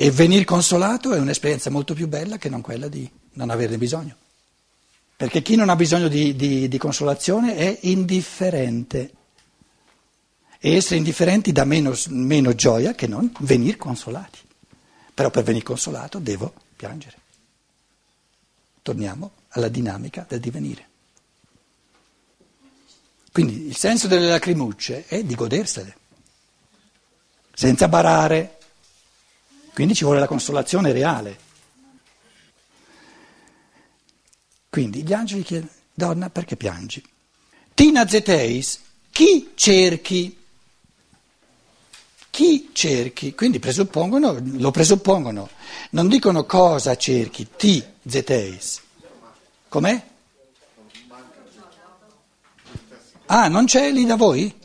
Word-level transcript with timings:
E 0.00 0.12
venir 0.12 0.44
consolato 0.44 1.12
è 1.12 1.18
un'esperienza 1.18 1.70
molto 1.70 1.92
più 1.92 2.06
bella 2.06 2.36
che 2.36 2.48
non 2.48 2.60
quella 2.60 2.86
di 2.86 3.10
non 3.32 3.50
averne 3.50 3.78
bisogno. 3.78 4.14
Perché 5.16 5.42
chi 5.42 5.56
non 5.56 5.70
ha 5.70 5.74
bisogno 5.74 6.06
di, 6.06 6.36
di, 6.36 6.68
di 6.68 6.78
consolazione 6.78 7.56
è 7.56 7.78
indifferente. 7.80 9.12
E 10.60 10.76
essere 10.76 10.98
indifferenti 10.98 11.50
dà 11.50 11.64
meno, 11.64 11.92
meno 12.10 12.54
gioia 12.54 12.94
che 12.94 13.08
non 13.08 13.32
venir 13.40 13.76
consolati. 13.76 14.38
Però 15.12 15.30
per 15.30 15.42
venire 15.42 15.64
consolato 15.64 16.20
devo 16.20 16.54
piangere. 16.76 17.16
Torniamo 18.82 19.32
alla 19.48 19.68
dinamica 19.68 20.24
del 20.28 20.38
divenire. 20.38 20.86
Quindi 23.32 23.66
il 23.66 23.76
senso 23.76 24.06
delle 24.06 24.28
lacrimucce 24.28 25.06
è 25.06 25.24
di 25.24 25.34
godersele, 25.34 25.96
senza 27.52 27.88
barare. 27.88 28.57
Quindi 29.78 29.94
ci 29.94 30.02
vuole 30.02 30.18
la 30.18 30.26
consolazione 30.26 30.90
reale. 30.90 31.38
Quindi 34.68 35.04
gli 35.04 35.12
angeli 35.12 35.44
chiedono, 35.44 35.70
donna, 35.94 36.30
perché 36.30 36.56
piangi? 36.56 37.00
Tina 37.74 38.04
zeteis, 38.08 38.80
chi 39.12 39.52
cerchi? 39.54 40.36
Chi 42.28 42.70
cerchi? 42.72 43.36
Quindi 43.36 43.60
presuppongono, 43.60 44.36
lo 44.42 44.72
presuppongono, 44.72 45.48
non 45.90 46.08
dicono 46.08 46.44
cosa 46.44 46.96
cerchi, 46.96 47.46
ti 47.56 47.80
zeteis. 48.04 48.82
Com'è? 49.68 50.06
Ah, 53.26 53.46
non 53.46 53.66
c'è 53.66 53.92
lì 53.92 54.04
da 54.04 54.16
voi? 54.16 54.57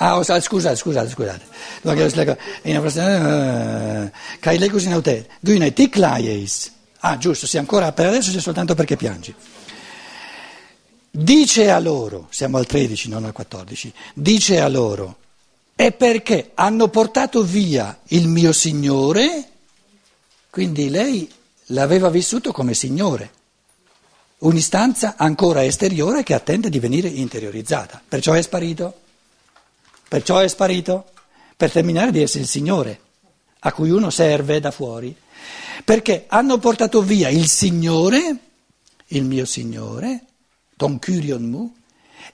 Ah, 0.00 0.22
scusate, 0.22 0.76
scusate, 0.76 1.08
scusate. 1.08 1.44
Kai 4.38 4.58
lei 4.58 4.68
così 4.68 4.88
nautet. 4.88 5.26
Guine 5.40 5.72
tic 5.72 5.96
laieis. 5.96 6.72
Ah, 7.00 7.18
giusto, 7.18 7.46
sì, 7.46 7.58
ancora 7.58 7.92
per 7.92 8.06
adesso 8.06 8.30
c'è 8.32 8.40
soltanto 8.40 8.74
perché 8.74 8.96
piangi. 8.96 9.34
Dice 11.10 11.70
a 11.70 11.80
loro, 11.80 12.28
siamo 12.30 12.58
al 12.58 12.66
13, 12.66 13.08
non 13.08 13.24
al 13.24 13.32
14, 13.32 13.92
dice 14.14 14.60
a 14.60 14.68
loro, 14.68 15.16
è 15.74 15.90
perché 15.90 16.52
hanno 16.54 16.88
portato 16.88 17.42
via 17.42 17.98
il 18.08 18.28
mio 18.28 18.52
Signore, 18.52 19.48
quindi 20.50 20.90
lei 20.90 21.28
l'aveva 21.66 22.08
vissuto 22.08 22.52
come 22.52 22.74
Signore, 22.74 23.30
un'istanza 24.38 25.14
ancora 25.16 25.64
esteriore 25.64 26.22
che 26.22 26.34
attende 26.34 26.68
di 26.68 26.78
venire 26.78 27.08
interiorizzata, 27.08 28.00
perciò 28.06 28.34
è 28.34 28.42
sparito. 28.42 29.00
Perciò 30.08 30.38
è 30.38 30.48
sparito 30.48 31.10
per 31.54 31.70
terminare 31.70 32.10
di 32.10 32.22
essere 32.22 32.44
il 32.44 32.48
Signore 32.48 33.00
a 33.60 33.72
cui 33.72 33.90
uno 33.90 34.10
serve 34.10 34.58
da 34.60 34.70
fuori. 34.70 35.14
Perché 35.84 36.24
hanno 36.28 36.58
portato 36.58 37.02
via 37.02 37.28
il 37.28 37.46
Signore, 37.48 38.38
il 39.08 39.24
mio 39.24 39.44
Signore, 39.44 40.24
Don 40.74 40.98
Curion 40.98 41.42
Mu, 41.44 41.74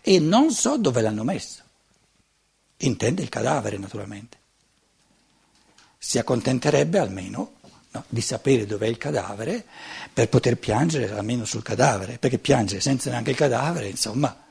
e 0.01 0.19
non 0.19 0.51
so 0.53 0.77
dove 0.77 1.01
l'hanno 1.01 1.25
messo. 1.25 1.63
Intende 2.79 3.23
il 3.23 3.29
cadavere, 3.29 3.79
naturalmente. 3.79 4.39
Si 5.99 6.19
accontenterebbe 6.19 6.99
almeno 6.99 7.55
no, 7.91 8.05
di 8.09 8.21
sapere 8.21 8.67
dov'è 8.67 8.87
il 8.87 8.99
cadavere 8.99 9.65
per 10.13 10.29
poter 10.29 10.59
piangere 10.59 11.11
almeno 11.11 11.45
sul 11.45 11.63
cadavere, 11.63 12.19
perché 12.19 12.39
piangere 12.39 12.81
senza 12.81 13.11
neanche 13.11 13.31
il 13.31 13.37
cadavere, 13.37 13.89
insomma 13.89 14.44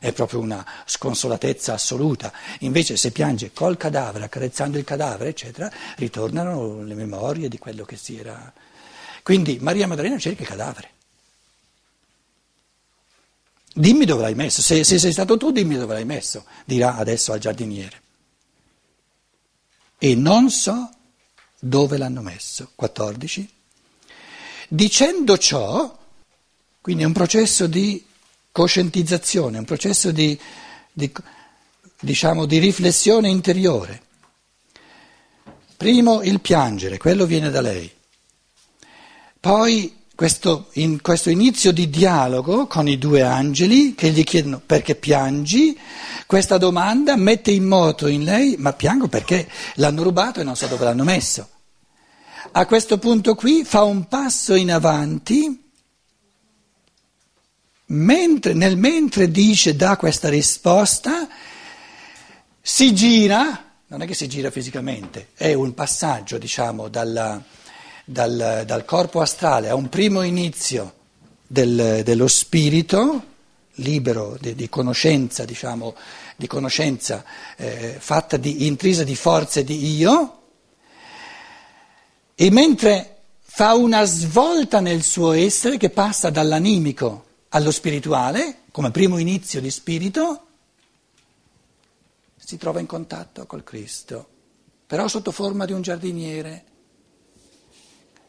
è 0.00 0.12
proprio 0.12 0.40
una 0.40 0.66
sconsolatezza 0.86 1.74
assoluta. 1.74 2.32
Invece 2.60 2.96
se 2.96 3.12
piange 3.12 3.52
col 3.52 3.76
cadavere, 3.76 4.24
accarezzando 4.24 4.78
il 4.78 4.84
cadavere, 4.84 5.30
eccetera, 5.30 5.70
ritornano 5.96 6.82
le 6.82 6.94
memorie 6.94 7.48
di 7.48 7.58
quello 7.58 7.84
che 7.84 7.96
si 7.96 8.18
era. 8.18 8.52
Quindi 9.22 9.58
Maria 9.60 9.86
Maddalena 9.86 10.18
cerca 10.18 10.42
il 10.42 10.48
cadavere. 10.48 10.90
Dimmi 13.72 14.06
dove 14.06 14.22
l'hai 14.22 14.34
messo, 14.34 14.62
se, 14.62 14.82
se 14.82 14.98
sei 14.98 15.12
stato 15.12 15.36
tu 15.36 15.52
dimmi 15.52 15.76
dove 15.76 15.92
l'hai 15.92 16.06
messo, 16.06 16.44
dirà 16.64 16.96
adesso 16.96 17.32
al 17.32 17.38
giardiniere. 17.38 18.02
E 19.98 20.14
non 20.14 20.50
so 20.50 20.90
dove 21.60 21.98
l'hanno 21.98 22.22
messo. 22.22 22.72
14. 22.74 23.48
Dicendo 24.66 25.36
ciò, 25.36 25.98
quindi 26.80 27.02
è 27.02 27.06
un 27.06 27.12
processo 27.12 27.66
di 27.66 28.02
coscientizzazione, 28.52 29.58
un 29.58 29.64
processo 29.64 30.10
di, 30.10 30.38
di, 30.92 31.10
diciamo, 32.00 32.46
di 32.46 32.58
riflessione 32.58 33.28
interiore. 33.28 34.02
Primo 35.76 36.22
il 36.22 36.40
piangere, 36.40 36.98
quello 36.98 37.24
viene 37.26 37.50
da 37.50 37.60
lei. 37.60 37.90
Poi 39.40 40.00
questo, 40.14 40.68
in 40.74 41.00
questo 41.00 41.30
inizio 41.30 41.72
di 41.72 41.88
dialogo 41.88 42.66
con 42.66 42.86
i 42.86 42.98
due 42.98 43.22
angeli 43.22 43.94
che 43.94 44.10
gli 44.10 44.22
chiedono 44.22 44.60
perché 44.64 44.94
piangi, 44.94 45.78
questa 46.26 46.58
domanda 46.58 47.16
mette 47.16 47.50
in 47.50 47.64
moto 47.64 48.06
in 48.06 48.24
lei, 48.24 48.56
ma 48.58 48.74
piango 48.74 49.08
perché 49.08 49.48
l'hanno 49.76 50.02
rubato 50.02 50.40
e 50.40 50.44
non 50.44 50.56
so 50.56 50.66
dove 50.66 50.84
l'hanno 50.84 51.04
messo. 51.04 51.48
A 52.52 52.66
questo 52.66 52.98
punto 52.98 53.34
qui 53.34 53.64
fa 53.64 53.84
un 53.84 54.08
passo 54.08 54.54
in 54.54 54.70
avanti 54.70 55.69
mentre, 57.90 58.52
nel 58.54 58.76
mentre 58.76 59.30
dice, 59.30 59.76
dà 59.76 59.96
questa 59.96 60.28
risposta, 60.28 61.28
si 62.60 62.94
gira, 62.94 63.64
non 63.86 64.02
è 64.02 64.06
che 64.06 64.14
si 64.14 64.28
gira 64.28 64.50
fisicamente, 64.50 65.28
è 65.34 65.52
un 65.54 65.74
passaggio, 65.74 66.38
diciamo, 66.38 66.88
dalla, 66.88 67.42
dal, 68.04 68.62
dal, 68.66 68.84
corpo 68.84 69.20
astrale 69.20 69.68
a 69.68 69.74
un 69.74 69.88
primo 69.88 70.22
inizio 70.22 70.94
del, 71.46 72.02
dello 72.04 72.28
spirito, 72.28 73.24
libero 73.74 74.36
di, 74.40 74.54
di 74.54 74.68
conoscenza, 74.68 75.44
diciamo, 75.44 75.94
di 76.36 76.46
conoscenza 76.46 77.24
eh, 77.56 77.96
fatta 77.98 78.36
di, 78.36 78.66
intrisa 78.66 79.04
di 79.04 79.16
forze 79.16 79.64
di 79.64 79.96
io, 79.96 80.36
e 82.36 82.50
mentre 82.50 83.16
fa 83.42 83.74
una 83.74 84.04
svolta 84.04 84.80
nel 84.80 85.02
suo 85.02 85.32
essere 85.32 85.76
che 85.76 85.90
passa 85.90 86.30
dall'animico 86.30 87.24
allo 87.50 87.70
spirituale, 87.70 88.62
come 88.70 88.90
primo 88.90 89.18
inizio 89.18 89.60
di 89.60 89.70
spirito, 89.70 90.46
si 92.36 92.56
trova 92.56 92.80
in 92.80 92.86
contatto 92.86 93.46
col 93.46 93.64
Cristo, 93.64 94.28
però 94.86 95.08
sotto 95.08 95.32
forma 95.32 95.64
di 95.64 95.72
un 95.72 95.82
giardiniere. 95.82 96.64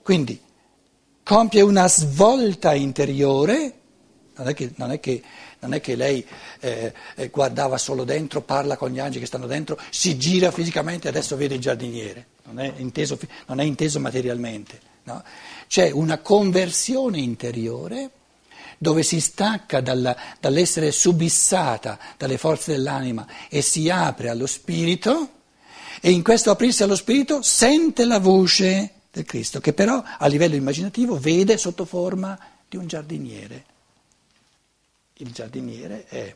Quindi 0.02 0.40
compie 1.24 1.62
una 1.62 1.88
svolta 1.88 2.74
interiore, 2.74 3.80
non 4.36 4.48
è 4.48 4.54
che, 4.56 4.74
non 4.76 4.92
è 4.92 5.00
che, 5.00 5.22
non 5.60 5.74
è 5.74 5.82
che 5.82 5.96
lei 5.96 6.26
eh, 6.60 6.94
eh 7.16 7.30
guardava 7.30 7.78
solo 7.78 8.04
dentro, 8.04 8.42
parla 8.42 8.76
con 8.76 8.90
gli 8.90 9.00
angeli 9.00 9.20
che 9.20 9.28
stanno 9.28 9.46
dentro, 9.46 9.80
si 9.92 10.18
gira 10.18 10.50
fisicamente 10.50 11.08
e 11.08 11.10
adesso 11.12 11.36
vede 11.36 11.56
il 11.56 11.62
giardiniere, 11.62 12.28
non 12.46 12.60
è 12.60 12.74
inteso, 12.78 13.20
non 13.46 13.60
è 13.60 13.64
inteso 13.64 14.00
materialmente. 14.00 14.90
No? 15.04 15.24
C'è 15.68 15.92
una 15.92 16.20
conversione 16.20 17.20
interiore 17.20 18.10
dove 18.82 19.04
si 19.04 19.22
stacca 19.22 19.80
dalla, 19.80 20.18
dall'essere 20.40 20.92
subissata 20.92 22.00
dalle 22.18 22.40
forze 22.40 22.72
dell'anima 22.72 23.28
e 23.48 23.62
si 23.62 23.92
apre 23.92 24.28
allo 24.28 24.48
spirito 24.48 25.34
e 26.02 26.10
in 26.10 26.24
questo 26.24 26.50
aprirsi 26.50 26.82
allo 26.82 26.96
spirito 26.96 27.44
sente 27.44 28.06
la 28.06 28.18
voce 28.18 28.94
del 29.12 29.24
Cristo 29.24 29.60
che 29.60 29.74
però 29.74 30.02
a 30.18 30.26
livello 30.26 30.56
immaginativo 30.56 31.20
vede 31.20 31.58
sotto 31.58 31.86
forma 31.86 32.40
di 32.68 32.76
un 32.76 32.88
giardiniere. 32.88 33.66
Il 35.18 35.32
giardiniere 35.32 36.08
è 36.08 36.36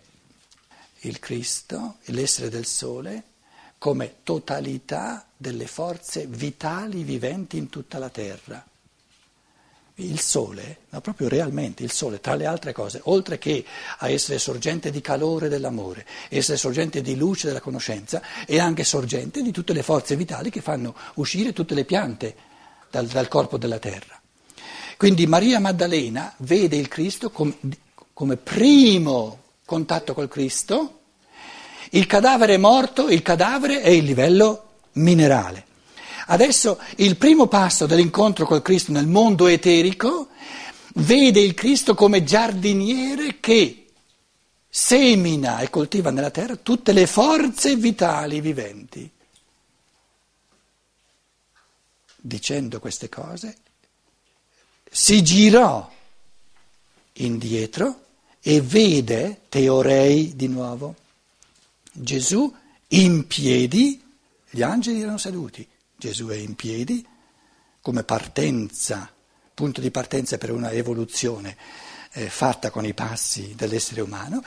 il 0.99 1.17
Cristo, 1.17 1.95
l'essere 2.05 2.49
del 2.49 2.67
sole, 2.67 3.23
come 3.79 4.17
totalità 4.21 5.25
delle 5.35 5.65
forze 5.65 6.27
vitali 6.27 7.01
viventi 7.01 7.57
in 7.57 7.69
tutta 7.69 7.97
la 7.97 8.09
terra 8.09 8.63
il 9.95 10.19
sole, 10.19 10.79
ma 10.89 10.99
proprio 10.99 11.29
realmente 11.29 11.83
il 11.83 11.91
sole, 11.91 12.19
tra 12.19 12.35
le 12.35 12.45
altre 12.45 12.73
cose, 12.73 12.99
oltre 13.03 13.37
che 13.37 13.63
a 13.99 14.09
essere 14.09 14.39
sorgente 14.39 14.91
di 14.91 14.99
calore 14.99 15.47
dell'amore, 15.47 16.05
essere 16.29 16.57
sorgente 16.57 17.01
di 17.01 17.15
luce 17.15 17.47
della 17.47 17.61
conoscenza, 17.61 18.21
è 18.45 18.59
anche 18.59 18.83
sorgente 18.83 19.41
di 19.41 19.51
tutte 19.51 19.71
le 19.71 19.83
forze 19.83 20.15
vitali 20.15 20.49
che 20.49 20.61
fanno 20.61 20.93
uscire 21.15 21.53
tutte 21.53 21.73
le 21.73 21.85
piante 21.85 22.35
dal, 22.89 23.07
dal 23.07 23.27
corpo 23.29 23.57
della 23.57 23.79
terra. 23.79 24.19
Quindi 24.97 25.27
Maria 25.27 25.59
Maddalena 25.59 26.33
vede 26.37 26.75
il 26.75 26.87
Cristo 26.87 27.29
come, 27.29 27.57
come 28.13 28.37
primo 28.37 29.39
contatto 29.65 30.13
col 30.13 30.27
Cristo, 30.27 30.99
il 31.91 32.05
cadavere 32.05 32.57
morto, 32.57 33.07
il 33.07 33.21
cadavere 33.21 33.81
è 33.81 33.89
il 33.89 34.03
livello 34.03 34.63
minerale. 34.93 35.73
Adesso 36.27 36.79
il 36.97 37.17
primo 37.17 37.47
passo 37.47 37.85
dell'incontro 37.85 38.45
col 38.45 38.61
Cristo 38.61 38.91
nel 38.91 39.07
mondo 39.07 39.47
eterico 39.47 40.29
vede 40.95 41.39
il 41.39 41.53
Cristo 41.53 41.93
come 41.93 42.23
giardiniere 42.23 43.39
che 43.39 43.85
semina 44.67 45.59
e 45.59 45.69
coltiva 45.69 46.09
nella 46.09 46.31
terra 46.31 46.55
tutte 46.55 46.93
le 46.93 47.05
forze 47.05 47.75
vitali 47.75 48.41
viventi. 48.41 49.09
Dicendo 52.17 52.79
queste 52.79 53.07
cose, 53.07 53.57
si 54.89 55.21
girò 55.21 55.91
indietro 57.13 58.03
e 58.41 58.61
vede 58.61 59.41
Teorei 59.47 60.35
di 60.35 60.47
nuovo. 60.47 60.95
Gesù 61.91 62.53
in 62.89 63.27
piedi, 63.27 64.03
gli 64.49 64.61
angeli 64.61 65.01
erano 65.01 65.17
seduti, 65.17 65.67
Gesù 65.97 66.27
è 66.27 66.35
in 66.35 66.55
piedi 66.55 67.05
come 67.81 68.03
partenza, 68.03 69.11
punto 69.53 69.79
di 69.79 69.91
partenza 69.91 70.37
per 70.37 70.51
una 70.51 70.71
evoluzione 70.71 71.55
eh, 72.13 72.29
fatta 72.29 72.69
con 72.71 72.85
i 72.85 72.93
passi 72.93 73.53
dell'essere 73.55 74.01
umano, 74.01 74.43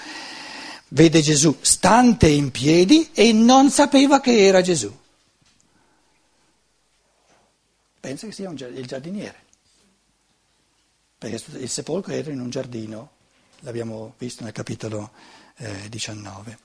vede 0.89 1.21
Gesù 1.21 1.57
stante 1.61 2.29
in 2.29 2.51
piedi 2.51 3.11
e 3.13 3.33
non 3.33 3.71
sapeva 3.71 4.21
che 4.21 4.47
era 4.47 4.61
Gesù. 4.61 4.93
Pensa 8.01 8.27
che 8.27 8.33
sia 8.33 8.49
un, 8.49 8.57
il 8.57 8.87
giardiniere, 8.87 9.45
perché 11.19 11.59
il 11.59 11.69
sepolcro 11.69 12.13
era 12.13 12.31
in 12.31 12.41
un 12.41 12.51
giardino, 12.51 13.11
l'abbiamo 13.61 14.15
visto 14.19 14.45
nel 14.45 14.53
capitolo 14.53 15.13
eh, 15.57 15.89
19. 15.89 16.59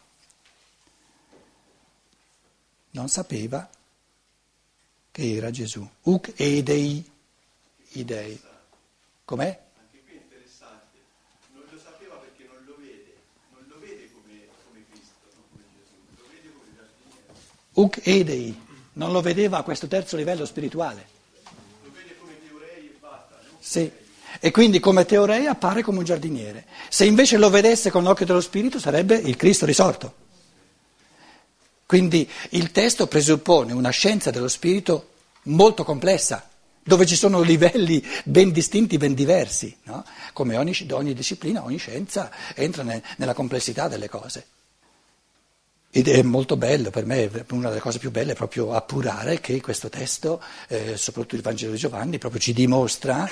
Non 2.91 3.09
sapeva 3.09 3.69
che 5.13 5.35
era 5.35 5.51
Gesù. 5.51 5.87
Uc 6.01 6.33
edei, 6.35 7.07
i 7.91 8.03
dei. 8.03 8.41
Com'è? 9.23 9.61
Uc 17.73 17.99
edei, 18.03 18.59
non 18.93 19.11
lo 19.11 19.21
vedeva 19.21 19.59
a 19.59 19.63
questo 19.63 19.87
terzo 19.87 20.15
livello 20.15 20.45
spirituale. 20.45 21.07
Lo 21.83 21.91
vede 21.91 22.15
come 22.17 22.33
teorei 22.47 22.87
e 22.87 22.97
basta, 22.99 23.35
no? 23.49 23.57
Sì, 23.59 23.91
e 24.39 24.51
quindi 24.51 24.79
come 24.79 25.05
teorei 25.05 25.45
appare 25.45 25.83
come 25.83 25.99
un 25.99 26.03
giardiniere. 26.03 26.65
Se 26.89 27.05
invece 27.05 27.37
lo 27.37 27.49
vedesse 27.49 27.91
con 27.91 28.03
l'occhio 28.03 28.25
dello 28.25 28.41
spirito 28.41 28.79
sarebbe 28.79 29.15
il 29.15 29.35
Cristo 29.35 29.65
risorto. 29.65 30.21
Quindi 31.93 32.27
il 32.49 32.71
testo 32.71 33.05
presuppone 33.05 33.71
una 33.71 33.91
scienza 33.91 34.31
dello 34.31 34.47
spirito 34.47 35.09
molto 35.43 35.83
complessa, 35.83 36.49
dove 36.81 37.05
ci 37.05 37.15
sono 37.15 37.41
livelli 37.41 38.03
ben 38.23 38.51
distinti, 38.51 38.97
ben 38.97 39.13
diversi. 39.13 39.77
No? 39.83 40.03
Come 40.33 40.57
ogni, 40.57 40.75
ogni, 40.89 41.13
disciplina, 41.13 41.63
ogni 41.63 41.77
scienza 41.77 42.31
entra 42.55 42.81
ne, 42.81 43.03
nella 43.17 43.35
complessità 43.35 43.87
delle 43.87 44.09
cose. 44.09 44.45
Ed 45.91 46.07
è 46.07 46.23
molto 46.23 46.57
bello, 46.57 46.89
per 46.89 47.05
me 47.05 47.29
una 47.51 47.69
delle 47.69 47.79
cose 47.79 47.99
più 47.99 48.09
belle 48.09 48.31
è 48.31 48.35
proprio 48.35 48.73
appurare 48.73 49.39
che 49.39 49.61
questo 49.61 49.89
testo, 49.89 50.41
eh, 50.69 50.97
soprattutto 50.97 51.35
il 51.35 51.43
Vangelo 51.43 51.73
di 51.73 51.77
Giovanni, 51.77 52.17
proprio 52.17 52.41
ci 52.41 52.53
dimostra 52.53 53.29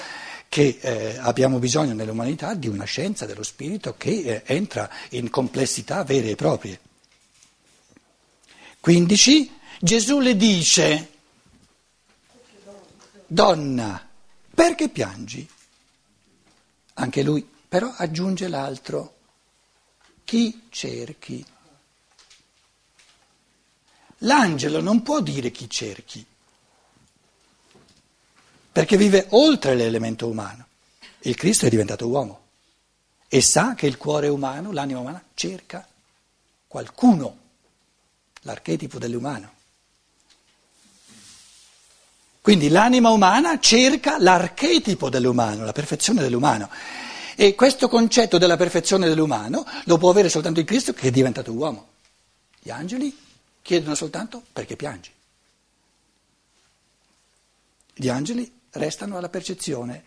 che 0.47 0.77
eh, 0.79 1.17
abbiamo 1.17 1.57
bisogno 1.57 1.95
nell'umanità 1.95 2.53
di 2.53 2.67
una 2.67 2.85
scienza 2.85 3.25
dello 3.25 3.41
spirito 3.41 3.95
che 3.97 4.21
eh, 4.21 4.43
entra 4.45 4.87
in 5.09 5.31
complessità 5.31 6.03
vere 6.03 6.29
e 6.29 6.35
proprie. 6.35 6.79
15. 8.81 9.51
Gesù 9.79 10.19
le 10.19 10.35
dice, 10.35 11.11
donna, 13.25 14.07
perché 14.53 14.89
piangi? 14.89 15.47
Anche 16.95 17.23
lui 17.23 17.47
però 17.67 17.93
aggiunge 17.95 18.47
l'altro, 18.47 19.15
chi 20.23 20.67
cerchi? 20.69 21.45
L'angelo 24.19 24.81
non 24.81 25.01
può 25.01 25.21
dire 25.21 25.51
chi 25.51 25.69
cerchi, 25.69 26.25
perché 28.71 28.97
vive 28.97 29.27
oltre 29.29 29.75
l'elemento 29.75 30.27
umano. 30.27 30.67
Il 31.19 31.35
Cristo 31.35 31.65
è 31.65 31.69
diventato 31.69 32.07
uomo 32.07 32.41
e 33.27 33.41
sa 33.41 33.73
che 33.75 33.87
il 33.87 33.97
cuore 33.97 34.27
umano, 34.27 34.71
l'anima 34.71 34.99
umana, 34.99 35.23
cerca 35.33 35.87
qualcuno, 36.67 37.37
l'archetipo 38.41 38.97
dell'umano. 38.97 39.59
Quindi 42.41 42.69
l'anima 42.69 43.09
umana 43.09 43.59
cerca 43.59 44.17
l'archetipo 44.19 45.09
dell'umano, 45.09 45.63
la 45.63 45.71
perfezione 45.71 46.21
dell'umano. 46.21 46.69
E 47.35 47.53
questo 47.55 47.87
concetto 47.87 48.37
della 48.37 48.57
perfezione 48.57 49.07
dell'umano 49.07 49.65
lo 49.85 49.97
può 49.97 50.09
avere 50.09 50.27
soltanto 50.27 50.59
il 50.59 50.65
Cristo 50.65 50.93
che 50.93 51.07
è 51.07 51.11
diventato 51.11 51.51
uomo. 51.51 51.89
Gli 52.59 52.71
angeli 52.71 53.15
chiedono 53.61 53.93
soltanto 53.93 54.41
perché 54.51 54.75
piangi. 54.75 55.11
Gli 57.93 58.09
angeli 58.09 58.51
restano 58.71 59.17
alla 59.17 59.29
percezione. 59.29 60.05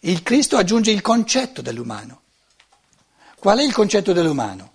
Il 0.00 0.22
Cristo 0.22 0.56
aggiunge 0.56 0.90
il 0.90 1.00
concetto 1.00 1.62
dell'umano. 1.62 2.22
Qual 3.36 3.58
è 3.58 3.62
il 3.62 3.72
concetto 3.72 4.12
dell'umano? 4.12 4.72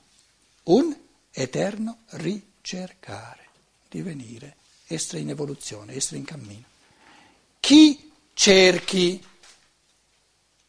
Un 0.64 1.03
eterno 1.34 2.00
ricercare, 2.12 3.48
divenire, 3.90 4.56
essere 4.88 5.22
in 5.22 5.30
evoluzione, 5.30 5.96
essere 5.96 6.18
in 6.18 6.26
cammino. 6.26 6.66
Chi 7.60 8.12
cerchi? 8.34 9.24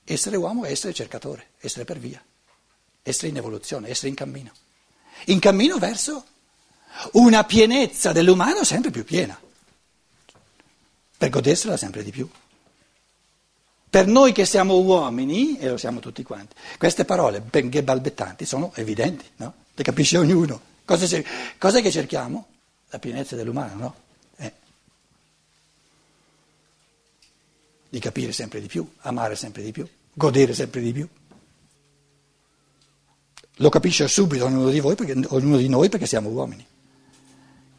Essere 0.05 0.37
uomo 0.37 0.65
è 0.65 0.71
essere 0.71 0.95
cercatore, 0.95 1.51
essere 1.61 1.85
per 1.85 1.99
via, 1.99 2.23
essere 3.03 3.29
in 3.29 3.37
evoluzione, 3.37 3.89
essere 3.89 4.09
in 4.09 4.15
cammino. 4.15 4.53
In 5.27 5.39
cammino 5.39 5.79
verso 5.79 6.25
una 7.13 7.45
pienezza 7.45 8.13
dell'umano 8.13 8.65
sempre 8.65 8.91
più 8.91 9.05
piena, 9.05 9.39
per 11.17 11.29
godersela 11.31 11.77
sempre 11.77 12.03
di 12.03 12.11
più. 12.11 12.29
Per 13.89 14.07
noi 14.07 14.33
che 14.33 14.45
siamo 14.45 14.79
uomini, 14.79 15.57
e 15.59 15.69
lo 15.69 15.77
siamo 15.77 16.01
tutti 16.01 16.23
quanti, 16.23 16.55
queste 16.79 17.05
parole, 17.05 17.41
benché 17.41 17.83
balbettanti, 17.83 18.45
sono 18.45 18.73
evidenti, 18.75 19.25
no? 19.37 19.63
Le 19.75 19.83
capisce 19.83 20.19
ognuno. 20.19 20.61
Cosa, 20.85 21.07
cos'è 21.59 21.83
che 21.83 21.91
cerchiamo? 21.91 22.47
La 22.91 22.99
pienezza 22.99 23.35
dell'umano, 23.35 23.75
no? 23.75 23.95
Eh. 24.37 24.53
Di 27.89 27.99
capire 27.99 28.33
sempre 28.33 28.61
di 28.61 28.67
più, 28.67 28.89
amare 29.01 29.35
sempre 29.35 29.63
di 29.63 29.73
più, 29.73 29.87
godere 30.13 30.55
sempre 30.55 30.81
di 30.81 30.93
più. 30.93 31.09
Lo 33.59 33.69
capisce 33.69 34.07
subito 34.09 34.45
ognuno 34.45 34.71
di, 34.71 34.81
voi 34.81 34.95
perché, 34.95 35.13
ognuno 35.29 35.57
di 35.57 35.69
noi 35.69 35.89
perché 35.89 36.07
siamo 36.07 36.29
uomini. 36.29 36.67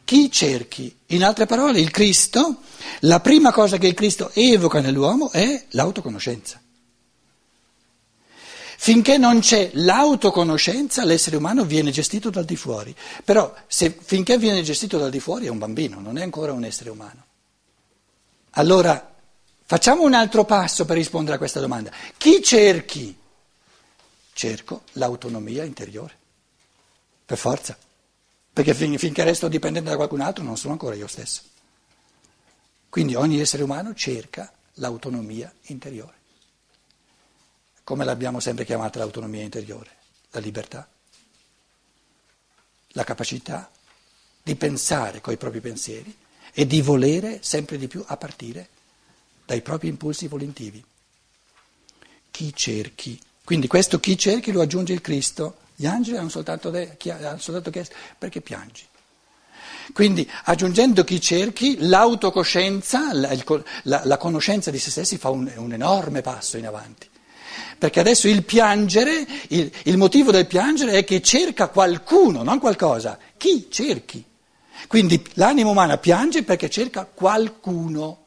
Chi 0.04 0.30
cerchi? 0.30 0.94
In 1.06 1.24
altre 1.24 1.46
parole, 1.46 1.80
il 1.80 1.90
Cristo, 1.90 2.58
la 3.00 3.20
prima 3.20 3.52
cosa 3.52 3.76
che 3.76 3.86
il 3.88 3.94
Cristo 3.94 4.30
evoca 4.32 4.80
nell'uomo 4.80 5.30
è 5.32 5.64
l'autoconoscenza. 5.70 6.60
Finché 8.78 9.16
non 9.18 9.40
c'è 9.40 9.70
l'autoconoscenza, 9.74 11.04
l'essere 11.04 11.36
umano 11.36 11.64
viene 11.64 11.90
gestito 11.90 12.30
dal 12.30 12.44
di 12.44 12.56
fuori. 12.56 12.94
Però 13.24 13.54
se, 13.66 13.96
finché 14.00 14.38
viene 14.38 14.62
gestito 14.62 14.98
dal 14.98 15.10
di 15.10 15.20
fuori 15.20 15.46
è 15.46 15.50
un 15.50 15.58
bambino, 15.58 16.00
non 16.00 16.18
è 16.18 16.22
ancora 16.22 16.52
un 16.52 16.64
essere 16.64 16.90
umano. 16.90 17.24
Allora, 18.50 19.14
facciamo 19.64 20.02
un 20.02 20.14
altro 20.14 20.44
passo 20.44 20.84
per 20.84 20.96
rispondere 20.96 21.36
a 21.36 21.38
questa 21.38 21.60
domanda. 21.60 21.90
Chi 22.16 22.42
cerchi? 22.42 23.16
Cerco 24.32 24.82
l'autonomia 24.92 25.64
interiore. 25.64 26.14
Per 27.24 27.38
forza 27.38 27.76
perché 28.56 28.72
fin, 28.72 28.96
finché 28.96 29.22
resto 29.22 29.48
dipendente 29.48 29.90
da 29.90 29.96
qualcun 29.96 30.22
altro 30.22 30.42
non 30.42 30.56
sono 30.56 30.72
ancora 30.72 30.94
io 30.94 31.06
stesso. 31.06 31.42
Quindi 32.88 33.14
ogni 33.14 33.38
essere 33.38 33.62
umano 33.62 33.92
cerca 33.92 34.50
l'autonomia 34.76 35.52
interiore. 35.64 36.15
Come 37.86 38.04
l'abbiamo 38.04 38.40
sempre 38.40 38.64
chiamata 38.64 38.98
l'autonomia 38.98 39.42
interiore? 39.42 39.90
La 40.32 40.40
libertà, 40.40 40.88
la 42.88 43.04
capacità 43.04 43.70
di 44.42 44.56
pensare 44.56 45.20
coi 45.20 45.36
propri 45.36 45.60
pensieri 45.60 46.12
e 46.52 46.66
di 46.66 46.82
volere 46.82 47.38
sempre 47.42 47.78
di 47.78 47.86
più 47.86 48.02
a 48.04 48.16
partire 48.16 48.68
dai 49.44 49.62
propri 49.62 49.86
impulsi 49.86 50.26
volentivi. 50.26 50.84
Chi 52.32 52.52
cerchi? 52.52 53.20
Quindi 53.44 53.68
questo 53.68 54.00
chi 54.00 54.18
cerchi 54.18 54.50
lo 54.50 54.62
aggiunge 54.62 54.92
il 54.92 55.00
Cristo 55.00 55.58
gli 55.76 55.86
angeli 55.86 56.16
hanno 56.16 56.28
soltanto, 56.28 56.70
de- 56.70 56.96
hanno 57.10 57.38
soltanto 57.38 57.70
chiesto 57.70 57.94
perché 58.18 58.40
piangi. 58.40 58.84
Quindi 59.92 60.28
aggiungendo 60.46 61.04
chi 61.04 61.20
cerchi, 61.20 61.76
l'autocoscienza, 61.86 63.12
la, 63.12 63.32
la, 63.84 64.02
la 64.04 64.16
conoscenza 64.16 64.72
di 64.72 64.80
se 64.80 64.90
stessi 64.90 65.18
fa 65.18 65.30
un, 65.30 65.48
un, 65.54 65.72
enorme 65.72 66.20
passo 66.20 66.56
in 66.56 66.66
avanti. 66.66 67.14
Perché 67.78 68.00
adesso 68.00 68.28
il 68.28 68.44
piangere, 68.44 69.26
il, 69.48 69.70
il 69.84 69.96
motivo 69.96 70.30
del 70.30 70.46
piangere 70.46 70.92
è 70.92 71.04
che 71.04 71.20
cerca 71.22 71.68
qualcuno, 71.68 72.42
non 72.42 72.58
qualcosa. 72.58 73.18
Chi 73.36 73.68
cerchi? 73.70 74.24
Quindi 74.86 75.24
l'anima 75.34 75.70
umana 75.70 75.98
piange 75.98 76.42
perché 76.42 76.70
cerca 76.70 77.04
qualcuno, 77.04 78.24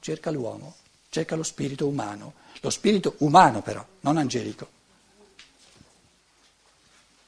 cerca 0.00 0.30
l'uomo, 0.30 0.76
cerca 1.10 1.34
lo 1.36 1.42
spirito 1.42 1.86
umano, 1.86 2.34
lo 2.60 2.70
spirito 2.70 3.14
umano 3.18 3.62
però, 3.62 3.84
non 4.00 4.16
angelico. 4.16 4.68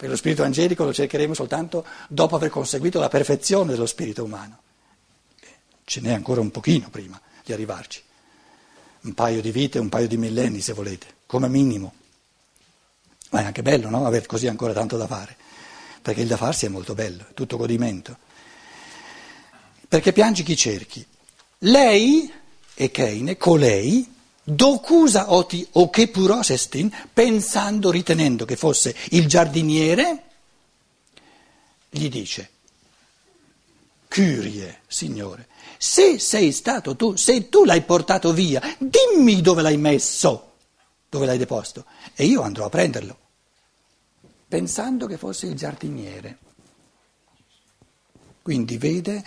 perché 0.00 0.14
lo 0.14 0.16
spirito 0.16 0.42
angelico 0.44 0.84
lo 0.84 0.94
cercheremo 0.94 1.34
soltanto 1.34 1.84
dopo 2.08 2.34
aver 2.34 2.48
conseguito 2.48 2.98
la 3.00 3.08
perfezione 3.08 3.72
dello 3.72 3.84
spirito 3.84 4.24
umano. 4.24 4.62
Ce 5.84 6.00
n'è 6.00 6.12
ancora 6.12 6.40
un 6.40 6.50
pochino 6.50 6.88
prima 6.88 7.20
di 7.44 7.52
arrivarci, 7.52 8.02
un 9.02 9.12
paio 9.12 9.42
di 9.42 9.50
vite, 9.50 9.78
un 9.78 9.90
paio 9.90 10.08
di 10.08 10.16
millenni 10.16 10.62
se 10.62 10.72
volete, 10.72 11.06
come 11.30 11.46
minimo. 11.46 11.92
Ma 13.30 13.42
è 13.42 13.44
anche 13.44 13.62
bello, 13.62 13.88
no? 13.88 14.04
Avere 14.04 14.26
così 14.26 14.48
ancora 14.48 14.72
tanto 14.72 14.96
da 14.96 15.06
fare, 15.06 15.36
perché 16.02 16.22
il 16.22 16.26
da 16.26 16.36
farsi 16.36 16.66
è 16.66 16.68
molto 16.68 16.94
bello, 16.94 17.24
è 17.30 17.34
tutto 17.34 17.56
godimento. 17.56 18.16
Perché 19.86 20.12
piangi 20.12 20.42
chi 20.42 20.56
cerchi? 20.56 21.06
Lei 21.58 22.32
e 22.74 22.90
Keine, 22.90 23.36
colei, 23.36 24.12
Docusa 24.42 25.32
oti 25.32 25.64
o 25.72 25.88
che 25.88 26.08
puro 26.08 26.42
sestin, 26.42 26.90
pensando, 27.12 27.92
ritenendo 27.92 28.44
che 28.44 28.56
fosse 28.56 28.96
il 29.10 29.28
giardiniere, 29.28 30.22
gli 31.90 32.08
dice, 32.08 32.50
Curie, 34.08 34.80
Signore, 34.88 35.46
se 35.78 36.18
sei 36.18 36.50
stato 36.50 36.96
tu, 36.96 37.14
se 37.14 37.48
tu 37.48 37.64
l'hai 37.64 37.82
portato 37.82 38.32
via, 38.32 38.60
dimmi 38.78 39.40
dove 39.40 39.62
l'hai 39.62 39.76
messo, 39.76 40.49
dove 41.10 41.26
l'hai 41.26 41.38
deposto, 41.38 41.84
e 42.14 42.24
io 42.24 42.40
andrò 42.40 42.64
a 42.64 42.70
prenderlo, 42.70 43.18
pensando 44.48 45.06
che 45.06 45.18
fosse 45.18 45.46
il 45.46 45.54
giardiniere. 45.54 46.38
Quindi 48.40 48.78
vede 48.78 49.22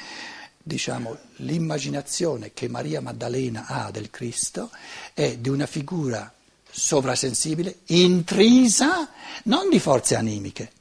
diciamo, 0.64 1.18
l'immaginazione 1.38 2.54
che 2.54 2.70
Maria 2.70 3.02
Maddalena 3.02 3.66
ha 3.68 3.92
del 3.92 4.10
Cristo 4.10 4.72
è 5.14 5.38
di 5.38 5.50
una 5.50 5.68
figura 5.68 6.34
sovrasensibile, 6.72 7.80
intrisa 7.88 9.10
non 9.44 9.70
di 9.70 9.80
forze 9.80 10.16
animiche, 10.16 10.72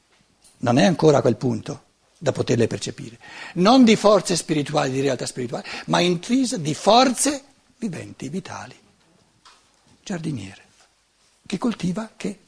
non 0.59 0.79
è 0.79 0.85
ancora 0.85 1.17
a 1.17 1.21
quel 1.21 1.35
punto 1.35 1.83
da 2.17 2.31
poterle 2.31 2.67
percepire, 2.67 3.19
non 3.55 3.83
di 3.83 3.97
forze 3.97 4.37
spirituali, 4.37 4.91
di 4.91 5.01
realtà 5.01 5.25
spirituali, 5.25 5.67
ma 5.87 5.99
intrisa 5.99 6.57
di 6.57 6.73
forze 6.73 7.43
viventi, 7.77 8.29
vitali. 8.29 8.75
Giardiniere, 10.01 10.61
che 11.45 11.57
coltiva, 11.57 12.11
che 12.15 12.39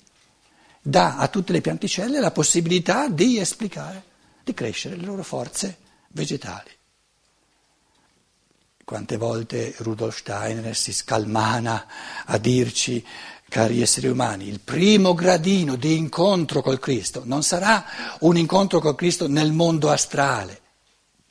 dà 0.81 1.17
a 1.17 1.27
tutte 1.27 1.51
le 1.51 1.61
pianticelle 1.61 2.19
la 2.19 2.31
possibilità 2.31 3.09
di 3.09 3.39
esplicare, 3.39 4.03
di 4.43 4.53
crescere 4.53 4.95
le 4.95 5.05
loro 5.05 5.23
forze 5.23 5.77
vegetali. 6.09 6.71
Quante 8.83 9.17
volte 9.17 9.73
Rudolf 9.77 10.17
Steiner 10.17 10.75
si 10.75 10.93
scalmana 10.93 11.87
a 12.25 12.37
dirci, 12.37 13.03
cari 13.49 13.81
esseri 13.81 14.07
umani, 14.07 14.47
il 14.47 14.59
primo 14.59 15.15
gradino 15.15 15.75
di 15.75 15.97
incontro 15.97 16.61
col 16.61 16.79
Cristo 16.79 17.23
non 17.25 17.41
sarà 17.41 17.83
un 18.19 18.37
incontro 18.37 18.79
col 18.79 18.95
Cristo 18.95 19.27
nel 19.27 19.53
mondo 19.53 19.89
astrale. 19.89 20.61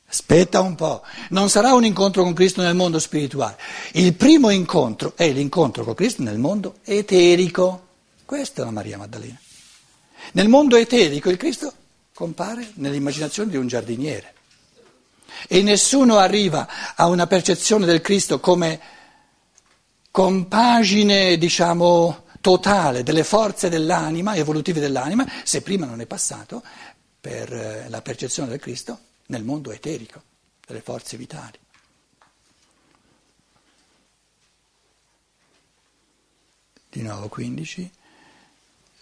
Aspetta 0.07 0.61
un 0.61 0.75
po', 0.75 1.03
non 1.29 1.49
sarà 1.49 1.73
un 1.73 1.83
incontro 1.83 2.23
con 2.23 2.33
Cristo 2.33 2.61
nel 2.61 2.75
mondo 2.75 2.99
spirituale. 2.99 3.57
Il 3.93 4.13
primo 4.13 4.49
incontro 4.49 5.13
è 5.15 5.29
l'incontro 5.31 5.83
con 5.83 5.93
Cristo 5.93 6.23
nel 6.23 6.37
mondo 6.37 6.77
eterico. 6.83 7.87
Questa 8.23 8.61
è 8.61 8.65
la 8.65 8.71
Maria 8.71 8.97
Maddalena. 8.97 9.39
Nel 10.33 10.47
mondo 10.47 10.75
eterico 10.75 11.29
il 11.29 11.37
Cristo 11.37 11.73
compare 12.13 12.71
nell'immaginazione 12.75 13.49
di 13.49 13.57
un 13.57 13.67
giardiniere 13.67 14.33
e 15.47 15.61
nessuno 15.61 16.17
arriva 16.17 16.95
a 16.95 17.07
una 17.07 17.27
percezione 17.27 17.85
del 17.85 18.01
Cristo 18.01 18.39
come 18.39 18.79
compagine, 20.11 21.37
diciamo, 21.37 22.23
totale 22.39 23.03
delle 23.03 23.23
forze 23.23 23.69
dell'anima, 23.69 24.35
evolutive 24.35 24.79
dell'anima, 24.79 25.29
se 25.43 25.61
prima 25.61 25.85
non 25.85 25.99
è 25.99 26.05
passato 26.05 26.63
per 27.19 27.51
eh, 27.51 27.85
la 27.89 28.01
percezione 28.01 28.49
del 28.49 28.59
Cristo 28.59 28.99
nel 29.27 29.43
mondo 29.43 29.71
eterico, 29.71 30.21
delle 30.65 30.81
forze 30.81 31.17
vitali. 31.17 31.57
Di 36.89 37.01
nuovo 37.01 37.27
15, 37.27 37.91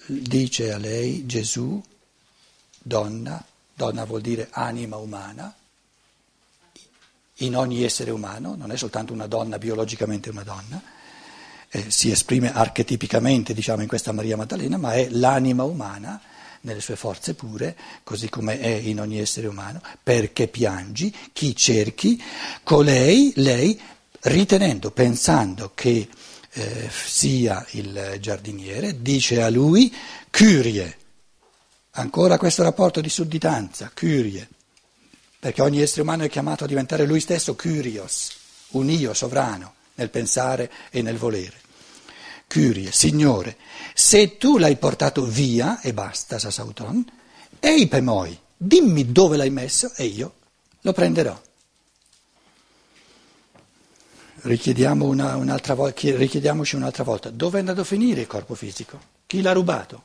dice 0.08 0.72
a 0.72 0.78
lei 0.78 1.26
Gesù, 1.26 1.82
donna, 2.82 3.44
donna 3.74 4.06
vuol 4.06 4.22
dire 4.22 4.48
anima 4.52 4.98
umana, 4.98 5.56
in 7.38 7.56
ogni 7.56 7.84
essere 7.84 8.12
umano, 8.12 8.56
non 8.56 8.72
è 8.72 8.78
soltanto 8.78 9.14
una 9.14 9.28
donna 9.28 9.58
biologicamente 9.58 10.30
una 10.30 10.44
donna, 10.44 10.82
eh, 11.70 11.90
si 11.92 12.12
esprime 12.12 12.54
archetipicamente 12.54 13.54
diciamo, 13.54 13.82
in 13.82 13.88
questa 13.88 14.12
Maria 14.12 14.38
Maddalena, 14.38 14.78
ma 14.78 14.94
è 14.94 15.10
l'anima 15.10 15.64
umana 15.64 16.22
nelle 16.64 16.82
sue 16.82 16.96
forze 16.96 17.34
pure, 17.34 17.76
così 18.04 18.30
come 18.30 18.60
è 18.60 18.68
in 18.68 19.00
ogni 19.00 19.20
essere 19.20 19.48
umano, 19.48 19.82
perché 20.02 20.48
piangi, 20.48 21.14
chi 21.32 21.56
cerchi, 21.56 22.22
colei, 22.64 23.32
lei, 23.36 23.80
ritenendo, 24.22 24.92
pensando 24.92 25.72
che 25.74 26.08
eh, 26.52 26.90
sia 26.92 27.66
il 27.72 28.18
giardiniere, 28.20 29.02
dice 29.02 29.42
a 29.42 29.50
lui, 29.50 29.94
curie, 30.30 30.98
ancora 31.92 32.38
questo 32.38 32.64
rapporto 32.64 33.02
di 33.02 33.10
sudditanza, 33.10 33.92
curie 33.94 34.48
perché 35.44 35.62
ogni 35.62 35.82
essere 35.82 36.04
umano 36.04 36.24
è 36.24 36.30
chiamato 36.30 36.64
a 36.64 36.68
diventare 36.68 37.06
lui 37.06 37.20
stesso 37.20 37.54
Kyrios, 37.54 38.32
un 38.70 38.90
io 38.90 39.14
sovrano 39.14 39.74
nel 39.96 40.10
pensare 40.10 40.72
e 40.90 41.02
nel 41.02 41.18
volere. 41.18 41.63
Kyrie, 42.54 42.92
Signore, 42.92 43.58
se 43.96 44.38
tu 44.38 44.60
l'hai 44.60 44.76
portato 44.76 45.26
via 45.26 45.82
e 45.82 45.92
basta, 45.92 46.38
Sasauton, 46.38 47.04
ei 47.60 47.88
pemoi, 47.88 48.38
dimmi 48.56 49.12
dove 49.12 49.38
l'hai 49.38 49.50
messo 49.50 49.92
e 49.96 50.04
io 50.04 50.34
lo 50.82 50.94
prenderò. 50.94 51.42
Richiediamo 54.42 55.04
una, 55.04 55.36
un'altra 55.36 55.76
richiediamoci 55.96 56.76
un'altra 56.76 57.04
volta, 57.04 57.32
dove 57.32 57.58
è 57.58 57.60
andato 57.62 57.82
a 57.82 57.86
finire 57.86 58.22
il 58.22 58.28
corpo 58.28 58.54
fisico? 58.54 59.00
Chi 59.26 59.42
l'ha 59.42 59.54
rubato? 59.54 60.04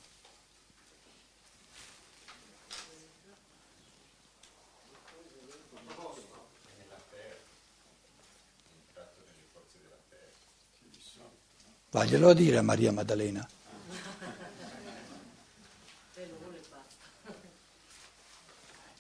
Vaglielo 11.90 12.28
a 12.28 12.35
dire 12.35 12.59
a 12.59 12.62
Maria 12.62 12.92
Maddalena. 12.92 13.49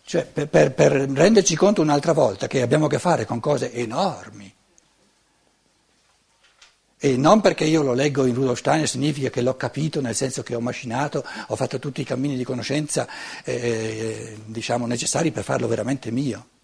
Cioè, 0.04 0.24
per, 0.24 0.48
per, 0.48 0.72
per, 0.72 0.92
renderci 0.92 1.54
conto 1.54 1.82
un'altra 1.82 2.12
volta 2.12 2.46
che 2.46 2.62
abbiamo 2.62 2.86
a 2.86 2.88
che 2.88 2.98
fare 2.98 3.26
con 3.26 3.40
cose 3.40 3.70
enormi. 3.74 4.54
E 7.00 7.16
non 7.18 7.42
perché 7.42 7.64
io 7.64 7.82
lo 7.82 7.92
leggo 7.92 8.24
in 8.24 8.34
Rudolf 8.34 8.58
Steiner 8.58 8.88
significa 8.88 9.28
che 9.28 9.42
l'ho 9.42 9.54
capito, 9.56 10.00
nel 10.00 10.14
senso 10.14 10.42
che 10.42 10.54
ho 10.54 10.60
macinato, 10.60 11.22
ho 11.48 11.56
fatto 11.56 11.78
tutti 11.78 12.00
i 12.00 12.04
cammini 12.04 12.36
di 12.36 12.44
conoscenza 12.44 13.06
eh, 13.44 13.54
eh 13.54 14.38
diciamo, 14.46 14.86
necessari 14.86 15.30
per 15.30 15.44
farlo 15.44 15.68
veramente 15.68 16.10
mio. 16.10 16.57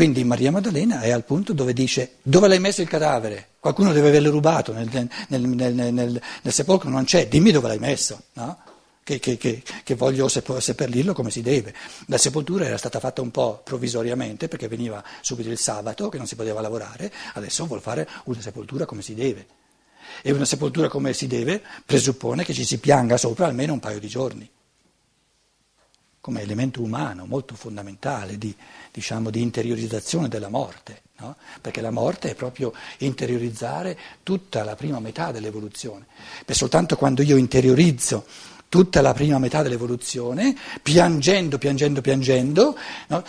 Quindi 0.00 0.24
Maria 0.24 0.50
Maddalena 0.50 1.02
è 1.02 1.10
al 1.10 1.24
punto 1.24 1.52
dove 1.52 1.74
dice 1.74 2.12
dove 2.22 2.48
l'hai 2.48 2.58
messo 2.58 2.80
il 2.80 2.88
cadavere? 2.88 3.48
Qualcuno 3.60 3.92
deve 3.92 4.08
averlo 4.08 4.30
rubato, 4.30 4.72
nel, 4.72 4.88
nel, 5.28 5.42
nel, 5.42 5.74
nel 5.92 6.22
sepolcro 6.54 6.88
non 6.88 7.04
c'è, 7.04 7.28
dimmi 7.28 7.50
dove 7.50 7.68
l'hai 7.68 7.78
messo, 7.78 8.18
no? 8.32 8.56
che, 9.04 9.18
che, 9.18 9.36
che, 9.36 9.62
che, 9.84 9.94
voglio 9.96 10.26
seppellirlo 10.26 11.12
come 11.12 11.30
si 11.30 11.42
deve. 11.42 11.74
La 12.06 12.16
sepoltura 12.16 12.64
era 12.64 12.78
stata 12.78 12.98
fatta 12.98 13.20
un 13.20 13.30
po' 13.30 13.60
provvisoriamente 13.62 14.48
perché 14.48 14.68
veniva 14.68 15.04
subito 15.20 15.50
il 15.50 15.58
sabato 15.58 16.08
che 16.08 16.16
non 16.16 16.26
si 16.26 16.34
poteva 16.34 16.62
lavorare, 16.62 17.12
adesso 17.34 17.66
vuol 17.66 17.82
fare 17.82 18.08
una 18.24 18.40
sepoltura 18.40 18.86
come 18.86 19.02
si 19.02 19.12
deve. 19.12 19.46
E 20.22 20.32
una 20.32 20.46
sepoltura 20.46 20.88
come 20.88 21.12
si 21.12 21.26
deve 21.26 21.60
presuppone 21.84 22.42
che 22.42 22.54
ci 22.54 22.64
si 22.64 22.78
pianga 22.78 23.18
sopra 23.18 23.44
almeno 23.44 23.74
un 23.74 23.80
paio 23.80 24.00
di 24.00 24.08
giorni 24.08 24.50
come 26.20 26.42
elemento 26.42 26.82
umano 26.82 27.24
molto 27.24 27.54
fondamentale 27.54 28.36
di, 28.36 28.54
diciamo, 28.92 29.30
di 29.30 29.40
interiorizzazione 29.40 30.28
della 30.28 30.50
morte, 30.50 31.02
no? 31.18 31.36
perché 31.60 31.80
la 31.80 31.90
morte 31.90 32.30
è 32.30 32.34
proprio 32.34 32.74
interiorizzare 32.98 33.98
tutta 34.22 34.62
la 34.62 34.76
prima 34.76 35.00
metà 35.00 35.32
dell'evoluzione. 35.32 36.06
Beh, 36.44 36.52
soltanto 36.52 36.96
quando 36.96 37.22
io 37.22 37.36
interiorizzo 37.36 38.26
tutta 38.68 39.00
la 39.00 39.14
prima 39.14 39.38
metà 39.38 39.62
dell'evoluzione, 39.62 40.54
piangendo, 40.82 41.56
piangendo, 41.56 42.02
piangendo, 42.02 42.76
no? 43.08 43.24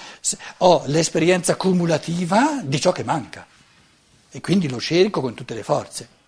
ho 0.57 0.83
l'esperienza 0.88 1.55
cumulativa 1.55 2.62
di 2.62 2.79
ciò 2.79 2.91
che 2.91 3.03
manca 3.03 3.48
e 4.29 4.41
quindi 4.41 4.69
lo 4.69 4.79
cerco 4.79 5.21
con 5.21 5.33
tutte 5.33 5.53
le 5.53 5.63
forze. 5.63 6.19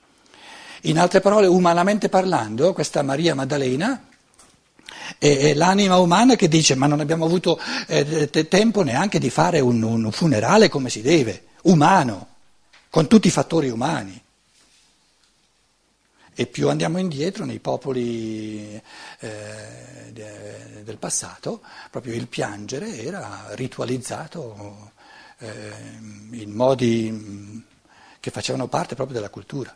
In 0.84 0.98
altre 0.98 1.20
parole, 1.20 1.48
umanamente 1.48 2.10
parlando, 2.10 2.74
questa 2.74 3.02
Maria 3.02 3.36
Maddalena 3.36 4.12
è 5.18 5.54
l'anima 5.54 5.98
umana 5.98 6.36
che 6.36 6.48
dice 6.48 6.76
ma 6.76 6.88
non 6.88 7.00
abbiamo 7.00 7.26
avuto 7.26 7.60
eh, 7.88 8.48
tempo 8.48 8.84
neanche 8.84 9.20
di 9.20 9.30
fare 9.30 9.60
un, 9.60 9.82
un 9.82 10.12
funerale 10.12 10.70
come 10.70 10.90
si 10.90 11.02
deve, 11.02 11.44
umano, 11.64 12.28
con 12.90 13.08
tutti 13.08 13.28
i 13.28 13.32
fattori 13.32 13.70
umani. 13.70 14.22
E 16.36 16.48
più 16.48 16.70
andiamo 16.70 16.98
indietro 16.98 17.46
nei 17.46 17.60
popoli 17.60 18.82
eh, 19.20 20.12
del 20.12 20.98
passato, 20.98 21.62
proprio 21.92 22.16
il 22.16 22.28
piangere 22.28 23.04
era 23.04 23.50
ritualizzato 23.52 24.92
eh, 25.38 25.72
in 26.32 26.52
modi 26.52 27.10
mm, 27.12 27.60
che 28.20 28.32
facevano 28.32 28.68
parte 28.68 28.96
proprio 28.96 29.16
della 29.16 29.30
cultura. 29.30 29.76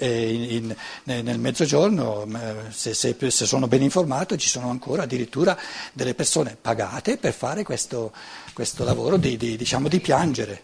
In, 0.00 0.42
in, 0.50 0.76
nel 1.04 1.38
mezzogiorno, 1.38 2.26
se, 2.70 2.94
se, 2.94 3.16
se, 3.18 3.46
sono 3.46 3.68
ben 3.68 3.82
informato, 3.82 4.36
ci 4.36 4.48
sono 4.48 4.70
ancora 4.70 5.02
addirittura 5.02 5.58
delle 5.92 6.14
persone 6.14 6.56
pagate 6.60 7.18
per 7.18 7.32
fare 7.32 7.62
questo, 7.62 8.12
questo 8.52 8.84
lavoro 8.84 9.16
di, 9.16 9.36
di, 9.36 9.56
diciamo, 9.56 9.88
di 9.88 10.00
piangere. 10.00 10.62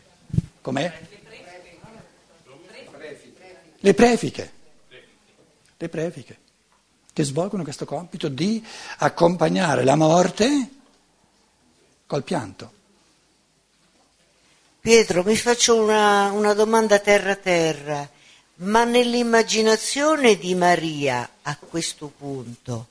Com'è? 0.60 0.92
Le 3.78 3.94
prefiche. 3.94 4.52
Le 5.76 5.88
prefiche 5.88 6.38
che 7.16 7.24
svolgono 7.24 7.62
questo 7.62 7.86
compito 7.86 8.28
di 8.28 8.62
accompagnare 8.98 9.84
la 9.84 9.96
morte 9.96 10.68
col 12.06 12.22
pianto. 12.24 12.72
Pietro, 14.78 15.22
mi 15.22 15.34
faccio 15.34 15.82
una, 15.82 16.30
una 16.32 16.52
domanda 16.52 16.98
terra-terra, 16.98 18.06
ma 18.56 18.84
nell'immaginazione 18.84 20.36
di 20.36 20.54
Maria 20.54 21.28
a 21.42 21.56
questo 21.56 22.12
punto, 22.16 22.88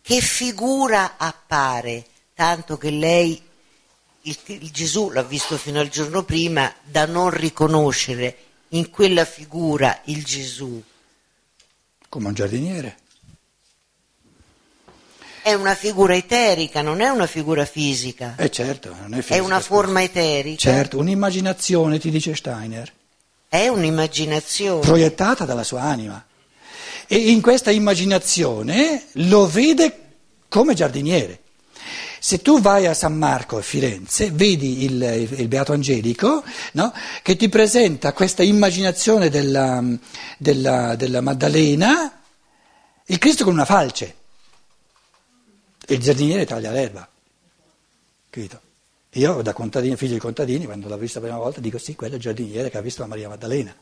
che 0.00 0.20
figura 0.20 1.16
appare, 1.16 2.06
tanto 2.34 2.78
che 2.78 2.90
lei, 2.90 3.40
il, 4.22 4.38
il 4.46 4.70
Gesù 4.70 5.10
l'ha 5.10 5.22
visto 5.22 5.56
fino 5.56 5.80
al 5.80 5.88
giorno 5.88 6.22
prima, 6.22 6.72
da 6.82 7.06
non 7.06 7.30
riconoscere 7.30 8.36
in 8.68 8.90
quella 8.90 9.24
figura 9.24 10.00
il 10.04 10.24
Gesù? 10.24 10.82
Come 12.08 12.28
un 12.28 12.34
giardiniere. 12.34 12.98
È 15.42 15.52
una 15.52 15.74
figura 15.76 16.16
eterica, 16.16 16.82
non 16.82 17.00
è 17.00 17.08
una 17.08 17.26
figura 17.26 17.64
fisica. 17.64 18.34
Eh 18.36 18.50
certo, 18.50 18.94
non 18.94 19.12
è 19.14 19.16
fisica. 19.18 19.36
È 19.36 19.38
una 19.38 19.60
forma 19.60 20.02
eterica. 20.02 20.58
Certo, 20.58 20.98
un'immaginazione, 20.98 22.00
ti 22.00 22.10
dice 22.10 22.34
Steiner. 22.34 22.92
È 23.48 23.68
un'immaginazione. 23.68 24.80
Proiettata 24.80 25.44
dalla 25.44 25.64
sua 25.64 25.82
anima. 25.82 26.24
E 27.06 27.16
in 27.16 27.40
questa 27.40 27.70
immaginazione 27.70 29.06
lo 29.12 29.46
vede 29.46 30.00
come 30.48 30.74
giardiniere. 30.74 31.40
Se 32.18 32.42
tu 32.42 32.60
vai 32.60 32.86
a 32.86 32.94
San 32.94 33.16
Marco 33.16 33.58
a 33.58 33.62
Firenze, 33.62 34.32
vedi 34.32 34.84
il, 34.84 35.28
il 35.36 35.46
Beato 35.46 35.72
Angelico 35.72 36.42
no? 36.72 36.92
che 37.22 37.36
ti 37.36 37.48
presenta 37.48 38.12
questa 38.12 38.42
immaginazione 38.42 39.28
della, 39.28 39.80
della, 40.36 40.96
della 40.96 41.20
Maddalena, 41.20 42.20
il 43.04 43.18
Cristo 43.18 43.44
con 43.44 43.52
una 43.52 43.64
falce. 43.64 44.14
E 45.86 45.94
il 45.94 46.00
giardiniere 46.00 46.46
taglia 46.46 46.72
l'erba. 46.72 47.08
Capito? 48.28 48.60
Io 49.16 49.40
da 49.40 49.54
contadino, 49.54 49.96
figlio 49.96 50.14
di 50.14 50.20
contadini, 50.20 50.66
quando 50.66 50.88
l'ho 50.88 50.96
vista 50.98 51.20
la 51.20 51.26
prima 51.26 51.40
volta, 51.40 51.60
dico 51.60 51.78
sì, 51.78 51.94
quello 51.94 52.14
è 52.14 52.16
il 52.16 52.22
giardiniere 52.22 52.68
che 52.68 52.76
ha 52.76 52.82
visto 52.82 53.00
la 53.00 53.08
Maria 53.08 53.28
Maddalena. 53.28 53.74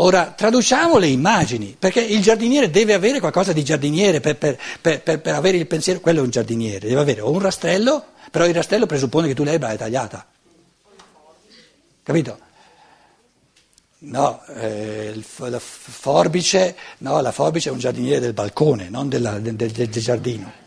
Ora 0.00 0.32
traduciamo 0.36 0.98
le 0.98 1.08
immagini, 1.08 1.74
perché 1.78 2.00
il 2.00 2.20
giardiniere 2.20 2.70
deve 2.70 2.92
avere 2.92 3.18
qualcosa 3.18 3.52
di 3.52 3.64
giardiniere 3.64 4.20
per, 4.20 4.36
per, 4.36 4.58
per, 4.80 5.02
per, 5.02 5.34
avere 5.34 5.56
il 5.56 5.66
pensiero, 5.66 6.00
quello 6.00 6.20
è 6.20 6.22
un 6.22 6.30
giardiniere, 6.30 6.86
deve 6.86 7.00
avere 7.00 7.22
o 7.22 7.30
un 7.30 7.40
rastrello, 7.40 8.04
però 8.30 8.46
il 8.46 8.54
rastrello 8.54 8.84
presuppone 8.84 9.26
che 9.26 9.34
tu 9.34 9.42
l'erba 9.42 9.68
l'hai 9.68 9.78
tagliata. 9.78 10.26
Capito? 12.02 12.38
No, 14.00 14.44
eh, 14.54 15.20
la 15.38 15.58
forbice, 15.58 16.76
no, 16.98 17.20
la 17.20 17.32
forbice 17.32 17.70
è 17.70 17.72
un 17.72 17.78
giardiniere 17.78 18.20
del 18.20 18.34
balcone, 18.34 18.90
non 18.90 19.08
della, 19.08 19.38
del, 19.38 19.56
del, 19.56 19.72
del 19.72 19.88
giardino. 19.90 20.66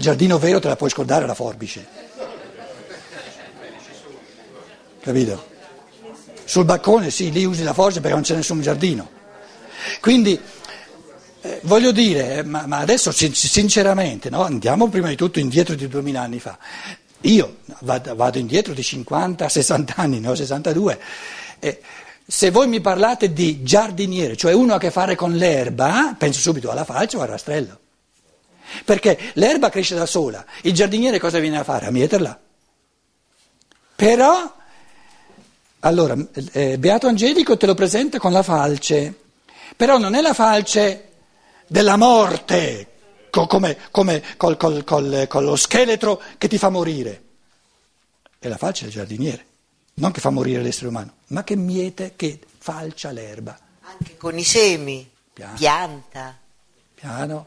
Il 0.00 0.06
giardino 0.06 0.38
vero 0.38 0.60
te 0.60 0.68
la 0.68 0.76
puoi 0.76 0.88
scordare 0.88 1.26
la 1.26 1.34
forbice. 1.34 1.86
Capito? 4.98 5.48
Sul 6.42 6.64
balcone 6.64 7.10
sì, 7.10 7.30
lì 7.30 7.44
usi 7.44 7.62
la 7.62 7.74
forbice 7.74 8.00
perché 8.00 8.14
non 8.14 8.24
c'è 8.24 8.34
nessun 8.34 8.62
giardino. 8.62 9.10
Quindi 10.00 10.40
eh, 11.42 11.60
voglio 11.64 11.92
dire, 11.92 12.36
eh, 12.36 12.42
ma, 12.42 12.64
ma 12.66 12.78
adesso 12.78 13.12
sinceramente, 13.12 14.30
no, 14.30 14.42
andiamo 14.42 14.88
prima 14.88 15.08
di 15.08 15.16
tutto 15.16 15.38
indietro 15.38 15.74
di 15.74 15.86
2000 15.86 16.18
anni 16.18 16.40
fa. 16.40 16.56
Io 17.20 17.58
vado, 17.80 18.14
vado 18.14 18.38
indietro 18.38 18.72
di 18.72 18.82
50, 18.82 19.50
60 19.50 19.92
anni, 19.96 20.18
ne 20.18 20.28
ho 20.28 20.34
62 20.34 20.98
eh, 21.58 21.82
se 22.26 22.50
voi 22.50 22.68
mi 22.68 22.80
parlate 22.80 23.34
di 23.34 23.62
giardiniere, 23.62 24.34
cioè 24.34 24.54
uno 24.54 24.72
a 24.72 24.78
che 24.78 24.90
fare 24.90 25.14
con 25.14 25.34
l'erba, 25.34 26.14
penso 26.16 26.40
subito 26.40 26.70
alla 26.70 26.84
falce 26.84 27.18
o 27.18 27.20
al 27.20 27.28
rastrello. 27.28 27.78
Perché 28.84 29.32
l'erba 29.34 29.68
cresce 29.68 29.94
da 29.94 30.06
sola, 30.06 30.44
il 30.62 30.72
giardiniere 30.72 31.18
cosa 31.18 31.38
viene 31.38 31.58
a 31.58 31.64
fare? 31.64 31.86
A 31.86 31.90
mieterla. 31.90 32.38
Però, 33.96 34.54
allora, 35.80 36.16
eh, 36.52 36.78
Beato 36.78 37.06
Angelico 37.06 37.56
te 37.56 37.66
lo 37.66 37.74
presenta 37.74 38.18
con 38.18 38.32
la 38.32 38.42
falce, 38.42 39.14
però 39.76 39.98
non 39.98 40.14
è 40.14 40.20
la 40.20 40.34
falce 40.34 41.08
della 41.66 41.96
morte, 41.96 42.86
co- 43.30 43.46
come, 43.46 43.76
come 43.90 44.22
col, 44.36 44.56
col, 44.56 44.84
col, 44.84 45.26
con 45.28 45.44
lo 45.44 45.56
scheletro 45.56 46.20
che 46.38 46.48
ti 46.48 46.58
fa 46.58 46.70
morire, 46.70 47.22
è 48.38 48.48
la 48.48 48.56
falce 48.56 48.84
del 48.84 48.92
giardiniere 48.92 49.48
non 50.00 50.12
che 50.12 50.20
fa 50.20 50.30
morire 50.30 50.62
l'essere 50.62 50.88
umano, 50.88 51.14
ma 51.28 51.44
che 51.44 51.56
miete, 51.56 52.14
che 52.16 52.40
falcia 52.58 53.10
l'erba. 53.10 53.58
Anche 53.82 54.16
con 54.16 54.36
i 54.38 54.44
semi, 54.44 55.08
Piano. 55.32 55.56
pianta. 55.56 56.38
Piano. 56.94 57.46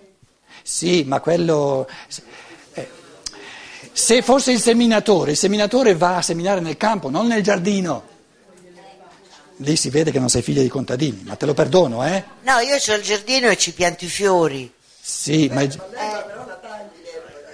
Sì, 0.64 1.04
ma 1.04 1.20
quello... 1.20 1.88
Eh, 2.74 2.90
se 3.92 4.22
fosse 4.22 4.52
il 4.52 4.60
seminatore, 4.60 5.32
il 5.32 5.38
seminatore 5.38 5.94
va 5.94 6.18
a 6.18 6.22
seminare 6.22 6.62
nel 6.62 6.78
campo, 6.78 7.10
non 7.10 7.28
nel 7.28 7.44
giardino. 7.44 8.12
Lì 9.58 9.76
si 9.76 9.90
vede 9.90 10.10
che 10.10 10.20
non 10.20 10.30
sei 10.30 10.42
figlia 10.42 10.62
di 10.62 10.70
contadini, 10.70 11.22
ma 11.26 11.36
te 11.36 11.46
lo 11.46 11.54
perdono, 11.54 12.04
eh? 12.06 12.24
No, 12.42 12.58
io 12.60 12.76
ho 12.76 12.96
il 12.96 13.04
giardino 13.04 13.50
e 13.50 13.58
ci 13.58 13.74
pianto 13.74 14.06
i 14.06 14.08
fiori. 14.08 14.74
Sì, 15.00 15.50
ma, 15.52 15.62
il... 15.62 15.82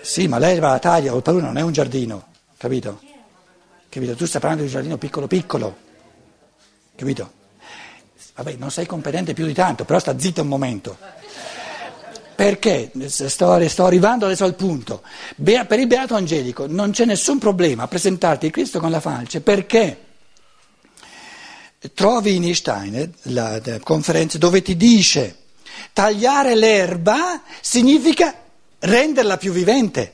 sì, 0.02 0.28
ma 0.28 0.38
lei 0.38 0.60
va 0.60 0.74
a 0.74 0.80
taglia, 0.80 1.14
il 1.14 1.22
padrone 1.22 1.48
non 1.48 1.58
è 1.58 1.62
un 1.62 1.74
giardino, 1.74 2.28
capito? 2.58 3.02
Capito? 3.90 4.16
Tu 4.16 4.26
stai 4.26 4.40
parlando 4.40 4.64
di 4.64 4.70
un 4.70 4.74
giardino 4.76 4.98
piccolo 4.98 5.28
piccolo, 5.28 5.76
capito? 6.96 7.32
Vabbè, 8.36 8.54
non 8.54 8.72
sei 8.72 8.86
competente 8.86 9.34
più 9.34 9.46
di 9.46 9.54
tanto, 9.54 9.84
però 9.84 10.00
sta 10.00 10.18
zitto 10.18 10.42
un 10.42 10.48
momento. 10.48 10.98
Perché? 12.40 12.90
Sto, 13.08 13.68
sto 13.68 13.84
arrivando 13.84 14.24
adesso 14.24 14.46
al 14.46 14.56
punto. 14.56 15.02
Per 15.44 15.78
il 15.78 15.88
Beato 15.88 16.16
Angelico 16.16 16.68
non 16.68 16.92
c'è 16.92 17.04
nessun 17.04 17.38
problema 17.38 17.84
a 17.84 17.88
presentarti 17.90 18.50
Cristo 18.50 18.80
con 18.80 18.92
la 18.92 19.02
falce, 19.02 19.42
perché 19.42 20.06
trovi 21.94 22.38
in 22.38 22.56
Steiner 22.56 23.10
la, 23.24 23.60
la 23.62 23.80
conferenza 23.80 24.38
dove 24.38 24.62
ti 24.62 24.78
dice 24.78 25.36
tagliare 25.92 26.56
l'erba 26.56 27.42
significa 27.60 28.34
renderla 28.80 29.36
più 29.36 29.52
vivente 29.52 30.14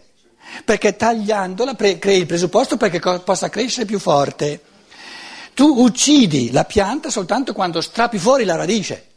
perché 0.65 0.95
tagliandola 0.95 1.75
pre- 1.75 1.99
crei 1.99 2.21
il 2.21 2.25
presupposto 2.25 2.75
perché 2.75 2.99
co- 2.99 3.19
possa 3.19 3.49
crescere 3.49 3.85
più 3.85 3.99
forte. 3.99 4.61
Tu 5.53 5.67
uccidi 5.67 6.49
la 6.49 6.63
pianta 6.63 7.11
soltanto 7.11 7.53
quando 7.53 7.81
strappi 7.81 8.17
fuori 8.17 8.45
la 8.45 8.55
radice. 8.55 9.13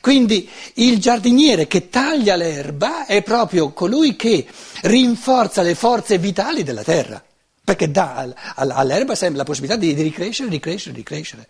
Quindi 0.00 0.48
il 0.74 0.98
giardiniere 0.98 1.66
che 1.66 1.88
taglia 1.88 2.36
l'erba 2.36 3.06
è 3.06 3.22
proprio 3.22 3.72
colui 3.72 4.16
che 4.16 4.46
rinforza 4.82 5.62
le 5.62 5.74
forze 5.74 6.18
vitali 6.18 6.62
della 6.62 6.82
terra, 6.82 7.22
perché 7.64 7.90
dà 7.90 8.28
all'erba 8.54 9.14
sempre 9.14 9.38
la 9.38 9.44
possibilità 9.44 9.78
di 9.78 9.92
ricrescere, 9.92 10.48
ricrescere, 10.48 10.96
ricrescere. 10.96 11.48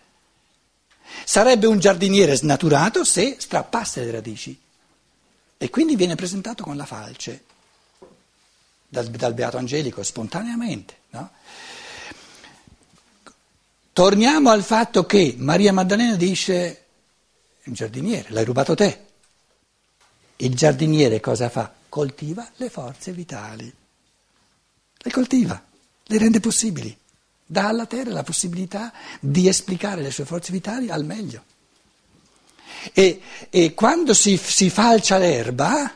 Sarebbe 1.25 1.67
un 1.67 1.79
giardiniere 1.79 2.35
snaturato 2.35 3.03
se 3.03 3.37
strappasse 3.39 4.03
le 4.03 4.11
radici 4.11 4.59
e 5.57 5.69
quindi 5.69 5.95
viene 5.95 6.15
presentato 6.15 6.63
con 6.63 6.75
la 6.75 6.85
falce 6.85 7.43
dal, 8.87 9.07
dal 9.09 9.33
Beato 9.33 9.57
Angelico 9.57 10.03
spontaneamente. 10.03 10.97
No? 11.11 11.31
Torniamo 13.93 14.49
al 14.49 14.63
fatto 14.63 15.05
che 15.05 15.35
Maria 15.37 15.71
Maddalena 15.71 16.15
dice, 16.15 16.82
un 17.65 17.73
giardiniere, 17.73 18.29
l'hai 18.29 18.45
rubato 18.45 18.75
te. 18.75 19.05
Il 20.37 20.55
giardiniere 20.55 21.19
cosa 21.19 21.49
fa? 21.49 21.73
Coltiva 21.87 22.49
le 22.57 22.69
forze 22.69 23.11
vitali. 23.11 23.73
Le 24.97 25.11
coltiva, 25.11 25.63
le 26.05 26.17
rende 26.17 26.39
possibili. 26.39 26.95
Dà 27.45 27.67
alla 27.67 27.85
terra 27.85 28.11
la 28.11 28.23
possibilità 28.23 28.91
di 29.19 29.47
esplicare 29.47 30.01
le 30.01 30.11
sue 30.11 30.25
forze 30.25 30.51
vitali 30.51 30.89
al 30.89 31.05
meglio. 31.05 31.43
E, 32.91 33.21
e 33.49 33.73
quando 33.73 34.13
si, 34.13 34.37
si 34.37 34.69
falcia 34.69 35.17
l'erba, 35.17 35.93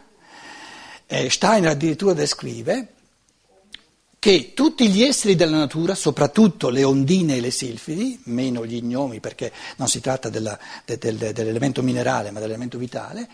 eh, 1.05 1.29
Steiner 1.29 1.71
addirittura 1.71 2.13
descrive 2.13 2.93
che 4.19 4.53
tutti 4.53 4.89
gli 4.89 5.03
esseri 5.03 5.35
della 5.35 5.57
natura, 5.57 5.93
soprattutto 5.93 6.69
le 6.69 6.83
ondine 6.83 7.37
e 7.37 7.41
le 7.41 7.51
silfidi, 7.51 8.19
meno 8.25 8.65
gli 8.65 8.81
gnomi 8.81 9.19
perché 9.19 9.53
non 9.77 9.87
si 9.87 10.01
tratta 10.01 10.29
della, 10.29 10.57
de, 10.85 10.97
de, 10.97 11.15
de, 11.15 11.33
dell'elemento 11.33 11.83
minerale 11.83 12.31
ma 12.31 12.39
dell'elemento 12.39 12.77
vitale, 12.77 13.29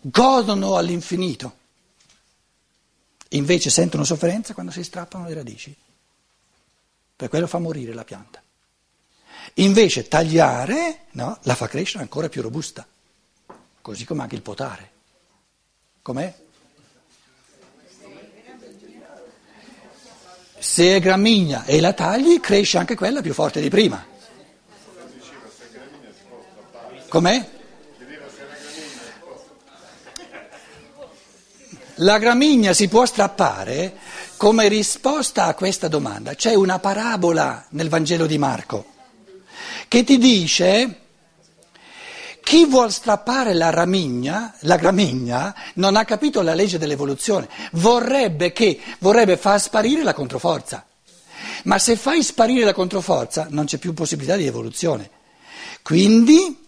godono 0.00 0.76
all'infinito. 0.76 1.58
Invece 3.30 3.70
sentono 3.70 4.02
sofferenza 4.02 4.54
quando 4.54 4.72
si 4.72 4.82
strappano 4.82 5.26
le 5.26 5.34
radici. 5.34 5.74
Per 7.14 7.28
quello 7.28 7.46
fa 7.46 7.58
morire 7.58 7.94
la 7.94 8.04
pianta. 8.04 8.42
Invece 9.54 10.08
tagliare 10.08 11.06
no, 11.12 11.38
la 11.42 11.54
fa 11.54 11.68
crescere 11.68 12.02
ancora 12.02 12.28
più 12.28 12.42
robusta, 12.42 12.86
così 13.80 14.04
come 14.04 14.22
anche 14.22 14.34
il 14.34 14.42
potare. 14.42 14.90
Com'è? 16.02 16.34
Se 20.60 20.94
è 20.94 21.00
gramigna 21.00 21.64
e 21.64 21.80
la 21.80 21.94
tagli, 21.94 22.38
cresce 22.38 22.76
anche 22.76 22.94
quella 22.94 23.22
più 23.22 23.32
forte 23.32 23.62
di 23.62 23.70
prima. 23.70 24.04
Com'è? 27.08 27.48
La 31.94 32.18
gramigna 32.18 32.74
si 32.74 32.88
può 32.88 33.06
strappare 33.06 33.96
come 34.36 34.68
risposta 34.68 35.46
a 35.46 35.54
questa 35.54 35.88
domanda. 35.88 36.34
C'è 36.34 36.52
una 36.52 36.78
parabola 36.78 37.64
nel 37.70 37.88
Vangelo 37.88 38.26
di 38.26 38.36
Marco 38.36 38.84
che 39.88 40.04
ti 40.04 40.18
dice 40.18 40.98
chi 42.50 42.64
vuol 42.64 42.90
strappare 42.90 43.54
la 43.54 43.70
ramigna, 43.70 44.52
la 44.62 44.74
gramigna, 44.74 45.54
non 45.74 45.94
ha 45.94 46.04
capito 46.04 46.42
la 46.42 46.52
legge 46.52 46.78
dell'evoluzione, 46.78 47.48
vorrebbe 47.74 48.50
che, 48.50 48.80
vorrebbe 48.98 49.36
far 49.36 49.60
sparire 49.60 50.02
la 50.02 50.14
controforza. 50.14 50.84
Ma 51.62 51.78
se 51.78 51.94
fai 51.94 52.24
sparire 52.24 52.64
la 52.64 52.72
controforza 52.72 53.46
non 53.50 53.66
c'è 53.66 53.78
più 53.78 53.94
possibilità 53.94 54.34
di 54.34 54.46
evoluzione. 54.46 55.08
Quindi 55.82 56.58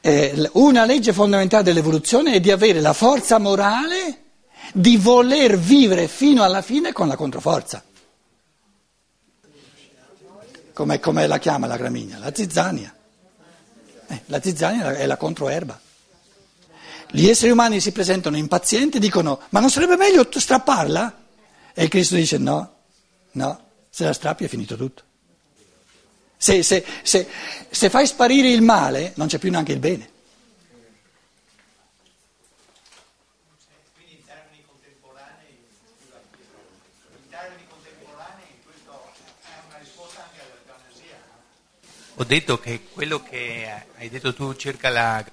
eh, 0.00 0.48
una 0.52 0.84
legge 0.84 1.12
fondamentale 1.12 1.64
dell'evoluzione 1.64 2.34
è 2.34 2.40
di 2.40 2.52
avere 2.52 2.80
la 2.80 2.92
forza 2.92 3.38
morale 3.38 4.18
di 4.72 4.96
voler 4.96 5.58
vivere 5.58 6.06
fino 6.06 6.44
alla 6.44 6.62
fine 6.62 6.92
con 6.92 7.08
la 7.08 7.16
controforza. 7.16 7.82
Come, 10.72 11.00
come 11.00 11.26
la 11.26 11.38
chiama 11.38 11.66
la 11.66 11.76
gramigna? 11.76 12.18
La 12.18 12.32
zizzania. 12.32 12.94
Eh, 14.14 14.22
la 14.26 14.40
zizzania 14.40 14.94
è 14.94 15.06
la 15.06 15.16
controerba. 15.16 15.80
Gli 17.10 17.28
esseri 17.28 17.50
umani 17.50 17.80
si 17.80 17.92
presentano 17.92 18.36
impazienti 18.36 18.96
e 18.98 19.00
dicono: 19.00 19.40
Ma 19.50 19.60
non 19.60 19.70
sarebbe 19.70 19.96
meglio 19.96 20.28
strapparla? 20.30 21.22
E 21.74 21.88
Cristo 21.88 22.14
dice: 22.14 22.38
No, 22.38 22.74
no, 23.32 23.60
se 23.90 24.04
la 24.04 24.12
strappi 24.12 24.44
è 24.44 24.48
finito 24.48 24.76
tutto. 24.76 25.02
Se, 26.36 26.62
se, 26.62 26.84
se, 27.02 27.26
se 27.70 27.90
fai 27.90 28.06
sparire 28.06 28.50
il 28.50 28.62
male, 28.62 29.12
non 29.16 29.28
c'è 29.28 29.38
più 29.38 29.50
neanche 29.50 29.72
il 29.72 29.78
bene. 29.78 30.10
Ho 42.16 42.24
detto 42.24 42.60
che 42.60 42.82
quello 42.92 43.22
che 43.22 43.68
hai 43.96 44.08
detto 44.08 44.32
tu 44.34 44.54
circa 44.54 44.88
la... 44.88 45.24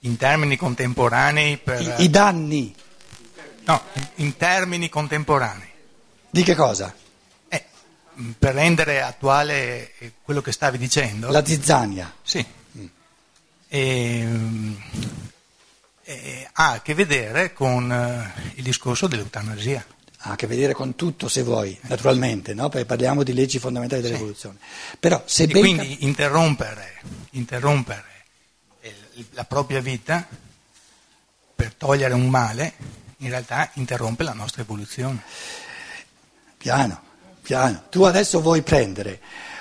in 0.00 0.16
termini 0.18 0.56
contemporanei 0.56 1.56
per... 1.56 1.80
I, 1.80 2.04
I, 2.04 2.10
danni. 2.10 2.74
No, 3.64 3.82
in 4.16 4.36
termini 4.36 4.90
contemporanei. 4.90 5.70
Di 6.28 6.42
che 6.42 6.54
cosa? 6.54 6.94
Eh, 7.48 7.64
per 8.38 8.54
rendere 8.54 9.00
attuale 9.00 9.92
quello 10.22 10.42
che 10.42 10.52
stavi 10.52 10.76
dicendo. 10.76 11.30
La 11.30 11.44
zizzania. 11.44 12.14
Sì. 12.22 12.44
Mm. 12.76 12.86
E, 13.68 14.76
e, 16.02 16.48
ha 16.52 16.72
a 16.72 16.82
che 16.82 16.92
vedere 16.92 17.54
con 17.54 17.88
uh, 17.88 18.40
il 18.56 18.62
discorso 18.62 19.06
dell'eutanasia 19.06 19.93
ha 20.26 20.32
a 20.32 20.36
che 20.36 20.46
vedere 20.46 20.72
con 20.72 20.94
tutto 20.94 21.28
se 21.28 21.42
vuoi, 21.42 21.78
naturalmente, 21.82 22.54
no? 22.54 22.70
perché 22.70 22.86
parliamo 22.86 23.22
di 23.22 23.34
leggi 23.34 23.58
fondamentali 23.58 24.00
dell'evoluzione. 24.00 24.56
Sì. 24.58 24.96
Però, 24.98 25.22
se 25.26 25.44
e 25.44 25.48
quindi 25.48 26.04
interrompere, 26.04 26.94
interrompere 27.32 28.04
la 29.32 29.44
propria 29.44 29.80
vita 29.80 30.26
per 31.54 31.74
togliere 31.74 32.14
un 32.14 32.28
male, 32.28 32.72
in 33.18 33.28
realtà 33.28 33.68
interrompe 33.74 34.22
la 34.22 34.32
nostra 34.32 34.62
evoluzione. 34.62 35.22
Piano, 36.56 37.02
piano. 37.42 37.84
Tu 37.90 38.02
adesso 38.04 38.40
vuoi 38.40 38.62
prendere 38.62 39.20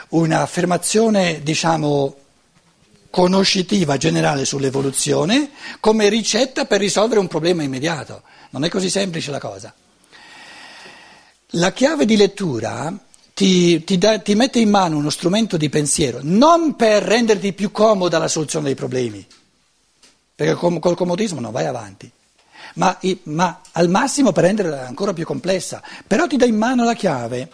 un'affermazione, 0.10 1.43
diciamo, 1.43 2.15
conoscitiva 3.10 3.97
generale 3.97 4.45
sull'evoluzione 4.45 5.52
come 5.82 6.08
ricetta 6.08 6.65
per 6.65 6.80
risolvere 6.80 7.19
un 7.19 7.28
problema 7.28 7.63
immediato. 7.63 8.23
Non 8.52 8.63
è 8.63 8.69
così 8.69 8.89
semplice 8.89 9.30
la 9.30 9.39
cosa. 9.39 9.73
La 11.56 11.72
chiave 11.72 12.06
di 12.06 12.18
lettura 12.18 12.92
ti, 13.32 13.84
ti, 13.84 14.00
da, 14.00 14.18
ti, 14.18 14.34
mette 14.34 14.58
in 14.58 14.72
mano 14.72 14.98
uno 14.98 15.12
strumento 15.12 15.56
di 15.56 15.70
pensiero, 15.70 16.18
non 16.24 16.76
per 16.76 17.04
renderti 17.04 17.54
più 17.54 17.72
comoda 17.72 18.18
la 18.18 18.28
soluzione 18.28 18.66
dei 18.66 18.76
problemi, 18.76 19.24
perché 20.34 20.56
col, 20.56 20.80
col 20.80 20.96
comodismo 20.96 21.39
non 21.39 21.52
vai 21.52 21.68
avanti, 21.68 22.12
ma, 22.76 22.98
ma, 23.24 23.62
al 23.74 23.88
massimo 23.89 24.32
per 24.32 24.46
renderla 24.46 24.88
ancora 24.88 25.13
più 25.13 25.26
complessa, 25.26 25.84
però 26.08 26.26
ti 26.26 26.38
dà 26.38 26.46
in 26.46 26.58
mano 26.58 26.84
la 26.86 26.96
chiave. 26.96 27.50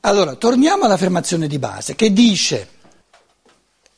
Allora, 0.00 0.34
torniamo 0.34 0.84
all'affermazione 0.84 1.46
di 1.46 1.58
base 1.58 1.94
che 1.94 2.14
dice, 2.14 2.68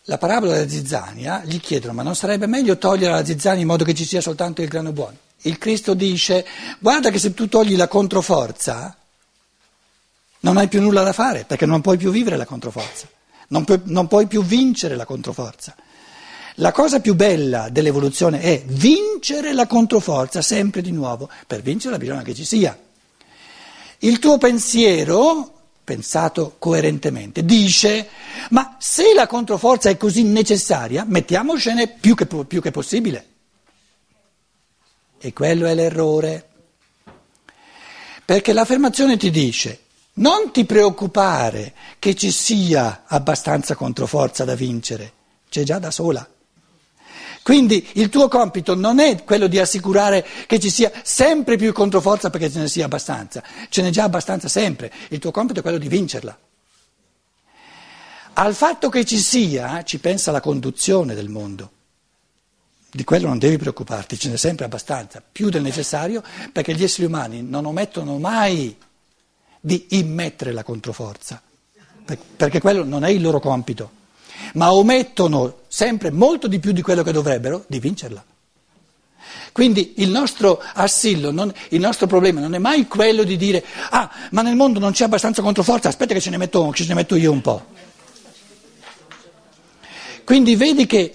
la 0.06 0.18
parabola 0.18 0.54
della 0.54 0.68
zizzania, 0.68 1.42
gli 1.44 1.60
chiedono, 1.60 1.92
ma 1.92 2.02
non 2.02 2.16
sarebbe 2.16 2.46
meglio 2.46 2.78
togliere 2.78 3.12
la 3.12 3.24
zizzania 3.24 3.60
in 3.60 3.68
modo 3.68 3.84
che 3.84 3.94
ci 3.94 4.04
sia 4.04 4.20
soltanto 4.20 4.60
il 4.60 4.68
grano 4.68 4.90
buono? 4.90 5.18
Il 5.46 5.58
Cristo 5.58 5.94
dice 5.94 6.46
guarda 6.78 7.10
che 7.10 7.18
se 7.18 7.34
tu 7.34 7.48
togli 7.48 7.76
la 7.76 7.88
controforza 7.88 8.96
non 10.40 10.56
hai 10.56 10.68
più 10.68 10.80
nulla 10.80 11.02
da 11.02 11.12
fare 11.12 11.44
perché 11.44 11.66
non 11.66 11.80
puoi 11.80 11.96
più 11.96 12.10
vivere 12.10 12.36
la 12.36 12.44
controforza, 12.44 13.08
non 13.48 13.64
puoi, 13.64 13.80
non 13.84 14.06
puoi 14.06 14.26
più 14.26 14.42
vincere 14.44 14.94
la 14.94 15.04
controforza. 15.06 15.74
La 16.58 16.70
cosa 16.70 17.00
più 17.00 17.14
bella 17.14 17.68
dell'evoluzione 17.68 18.40
è 18.40 18.62
vincere 18.64 19.52
la 19.52 19.66
controforza 19.66 20.40
sempre 20.40 20.82
di 20.82 20.92
nuovo, 20.92 21.28
per 21.46 21.62
vincerla 21.62 21.98
bisogna 21.98 22.22
che 22.22 22.34
ci 22.34 22.44
sia. 22.44 22.78
Il 23.98 24.18
tuo 24.18 24.38
pensiero, 24.38 25.52
pensato 25.82 26.54
coerentemente, 26.58 27.44
dice 27.44 28.08
ma 28.50 28.76
se 28.78 29.14
la 29.14 29.26
controforza 29.26 29.88
è 29.88 29.96
così 29.96 30.22
necessaria, 30.22 31.04
mettiamocene 31.06 31.88
più 31.88 32.14
che, 32.14 32.26
più 32.26 32.60
che 32.62 32.70
possibile. 32.70 33.33
E 35.24 35.32
quello 35.32 35.64
è 35.64 35.74
l'errore. 35.74 36.48
Perché 38.26 38.52
l'affermazione 38.52 39.16
ti 39.16 39.30
dice 39.30 39.84
non 40.16 40.52
ti 40.52 40.66
preoccupare 40.66 41.72
che 41.98 42.14
ci 42.14 42.30
sia 42.30 43.04
abbastanza 43.06 43.74
controforza 43.74 44.44
da 44.44 44.54
vincere, 44.54 45.12
c'è 45.48 45.62
già 45.62 45.78
da 45.78 45.90
sola. 45.90 46.28
Quindi 47.42 47.88
il 47.94 48.10
tuo 48.10 48.28
compito 48.28 48.74
non 48.74 48.98
è 48.98 49.24
quello 49.24 49.46
di 49.46 49.58
assicurare 49.58 50.26
che 50.46 50.60
ci 50.60 50.68
sia 50.68 50.92
sempre 51.02 51.56
più 51.56 51.72
controforza 51.72 52.28
perché 52.28 52.50
ce 52.50 52.58
ne 52.58 52.68
sia 52.68 52.84
abbastanza, 52.84 53.42
ce 53.70 53.80
n'è 53.80 53.88
già 53.88 54.04
abbastanza 54.04 54.48
sempre, 54.48 54.92
il 55.08 55.20
tuo 55.20 55.30
compito 55.30 55.60
è 55.60 55.62
quello 55.62 55.78
di 55.78 55.88
vincerla. 55.88 56.38
Al 58.34 58.54
fatto 58.54 58.90
che 58.90 59.06
ci 59.06 59.16
sia 59.16 59.82
ci 59.84 59.98
pensa 60.00 60.30
la 60.30 60.42
conduzione 60.42 61.14
del 61.14 61.30
mondo. 61.30 61.70
Di 62.94 63.02
quello 63.02 63.26
non 63.26 63.38
devi 63.38 63.58
preoccuparti, 63.58 64.16
ce 64.16 64.28
n'è 64.28 64.36
sempre 64.36 64.66
abbastanza, 64.66 65.20
più 65.20 65.50
del 65.50 65.62
necessario, 65.62 66.22
perché 66.52 66.76
gli 66.76 66.84
esseri 66.84 67.08
umani 67.08 67.42
non 67.42 67.64
omettono 67.64 68.18
mai 68.18 68.76
di 69.60 69.86
immettere 69.90 70.52
la 70.52 70.62
controforza, 70.62 71.42
perché 72.36 72.60
quello 72.60 72.84
non 72.84 73.02
è 73.02 73.08
il 73.08 73.20
loro 73.20 73.40
compito, 73.40 73.90
ma 74.52 74.72
omettono 74.72 75.62
sempre 75.66 76.12
molto 76.12 76.46
di 76.46 76.60
più 76.60 76.70
di 76.70 76.82
quello 76.82 77.02
che 77.02 77.10
dovrebbero 77.10 77.64
di 77.66 77.80
vincerla. 77.80 78.24
Quindi 79.50 79.94
il 79.96 80.10
nostro 80.10 80.62
assillo, 80.74 81.32
non, 81.32 81.52
il 81.70 81.80
nostro 81.80 82.06
problema 82.06 82.38
non 82.38 82.54
è 82.54 82.58
mai 82.58 82.86
quello 82.86 83.24
di 83.24 83.36
dire 83.36 83.64
ah, 83.90 84.08
ma 84.30 84.42
nel 84.42 84.54
mondo 84.54 84.78
non 84.78 84.92
c'è 84.92 85.02
abbastanza 85.02 85.42
controforza, 85.42 85.88
aspetta 85.88 86.14
che 86.14 86.20
ce 86.20 86.30
ne 86.30 86.36
metto, 86.36 86.72
ce 86.72 86.84
ne 86.86 86.94
metto 86.94 87.16
io 87.16 87.32
un 87.32 87.40
po'. 87.40 87.64
Quindi 90.22 90.54
vedi 90.54 90.86
che 90.86 91.12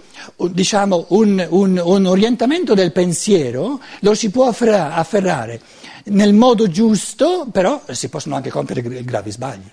diciamo, 0.52 1.06
un, 1.10 1.46
un, 1.50 1.82
un, 1.84 2.06
orientamento 2.06 2.74
del 2.74 2.92
pensiero 2.92 3.82
lo 4.02 4.14
si 4.14 4.30
può 4.30 4.48
afferrare 4.48 5.62
nel 6.06 6.34
modo 6.34 6.70
giusto, 6.70 7.48
però 7.52 7.84
si 7.92 8.10
possono 8.10 8.36
anche 8.36 8.50
compiere 8.50 9.04
gravi 9.04 9.32
sbagli. 9.32 9.72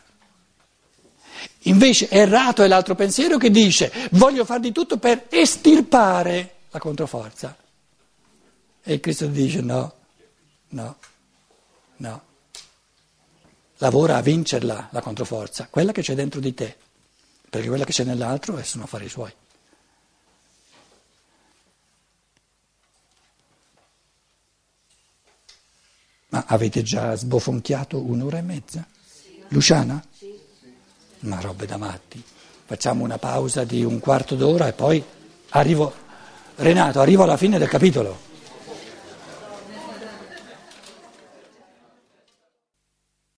Invece 1.62 2.08
errato 2.08 2.62
è 2.62 2.68
l'altro 2.68 2.94
pensiero 2.94 3.38
che 3.38 3.50
dice 3.50 3.92
voglio 4.12 4.44
fare 4.44 4.60
di 4.60 4.72
tutto 4.72 4.98
per 4.98 5.26
estirpare 5.28 6.54
la 6.70 6.78
controforza. 6.78 7.56
E 8.82 9.00
Cristo 9.00 9.26
dice 9.26 9.60
no, 9.60 9.94
no, 10.68 10.96
no. 11.96 12.22
Lavora 13.78 14.16
a 14.16 14.22
vincerla 14.22 14.88
la 14.90 15.00
controforza, 15.00 15.66
quella 15.68 15.92
che 15.92 16.02
c'è 16.02 16.14
dentro 16.14 16.40
di 16.40 16.54
te, 16.54 16.76
perché 17.50 17.68
quella 17.68 17.84
che 17.84 17.92
c'è 17.92 18.04
nell'altro 18.04 18.62
sono 18.62 18.84
affari 18.84 19.08
suoi. 19.08 19.32
Ma 26.28 26.44
avete 26.48 26.82
già 26.82 27.14
sbofonchiato 27.14 28.00
un'ora 28.00 28.38
e 28.38 28.42
mezza? 28.42 28.84
Luciana? 29.48 30.02
Ma 31.20 31.40
robe 31.40 31.66
da 31.66 31.76
matti. 31.76 32.22
Facciamo 32.64 33.04
una 33.04 33.18
pausa 33.18 33.62
di 33.62 33.84
un 33.84 34.00
quarto 34.00 34.34
d'ora 34.34 34.66
e 34.66 34.72
poi 34.72 35.02
arrivo. 35.50 36.04
Renato, 36.56 37.00
arrivo 37.00 37.22
alla 37.22 37.36
fine 37.36 37.58
del 37.58 37.68
capitolo. 37.68 38.25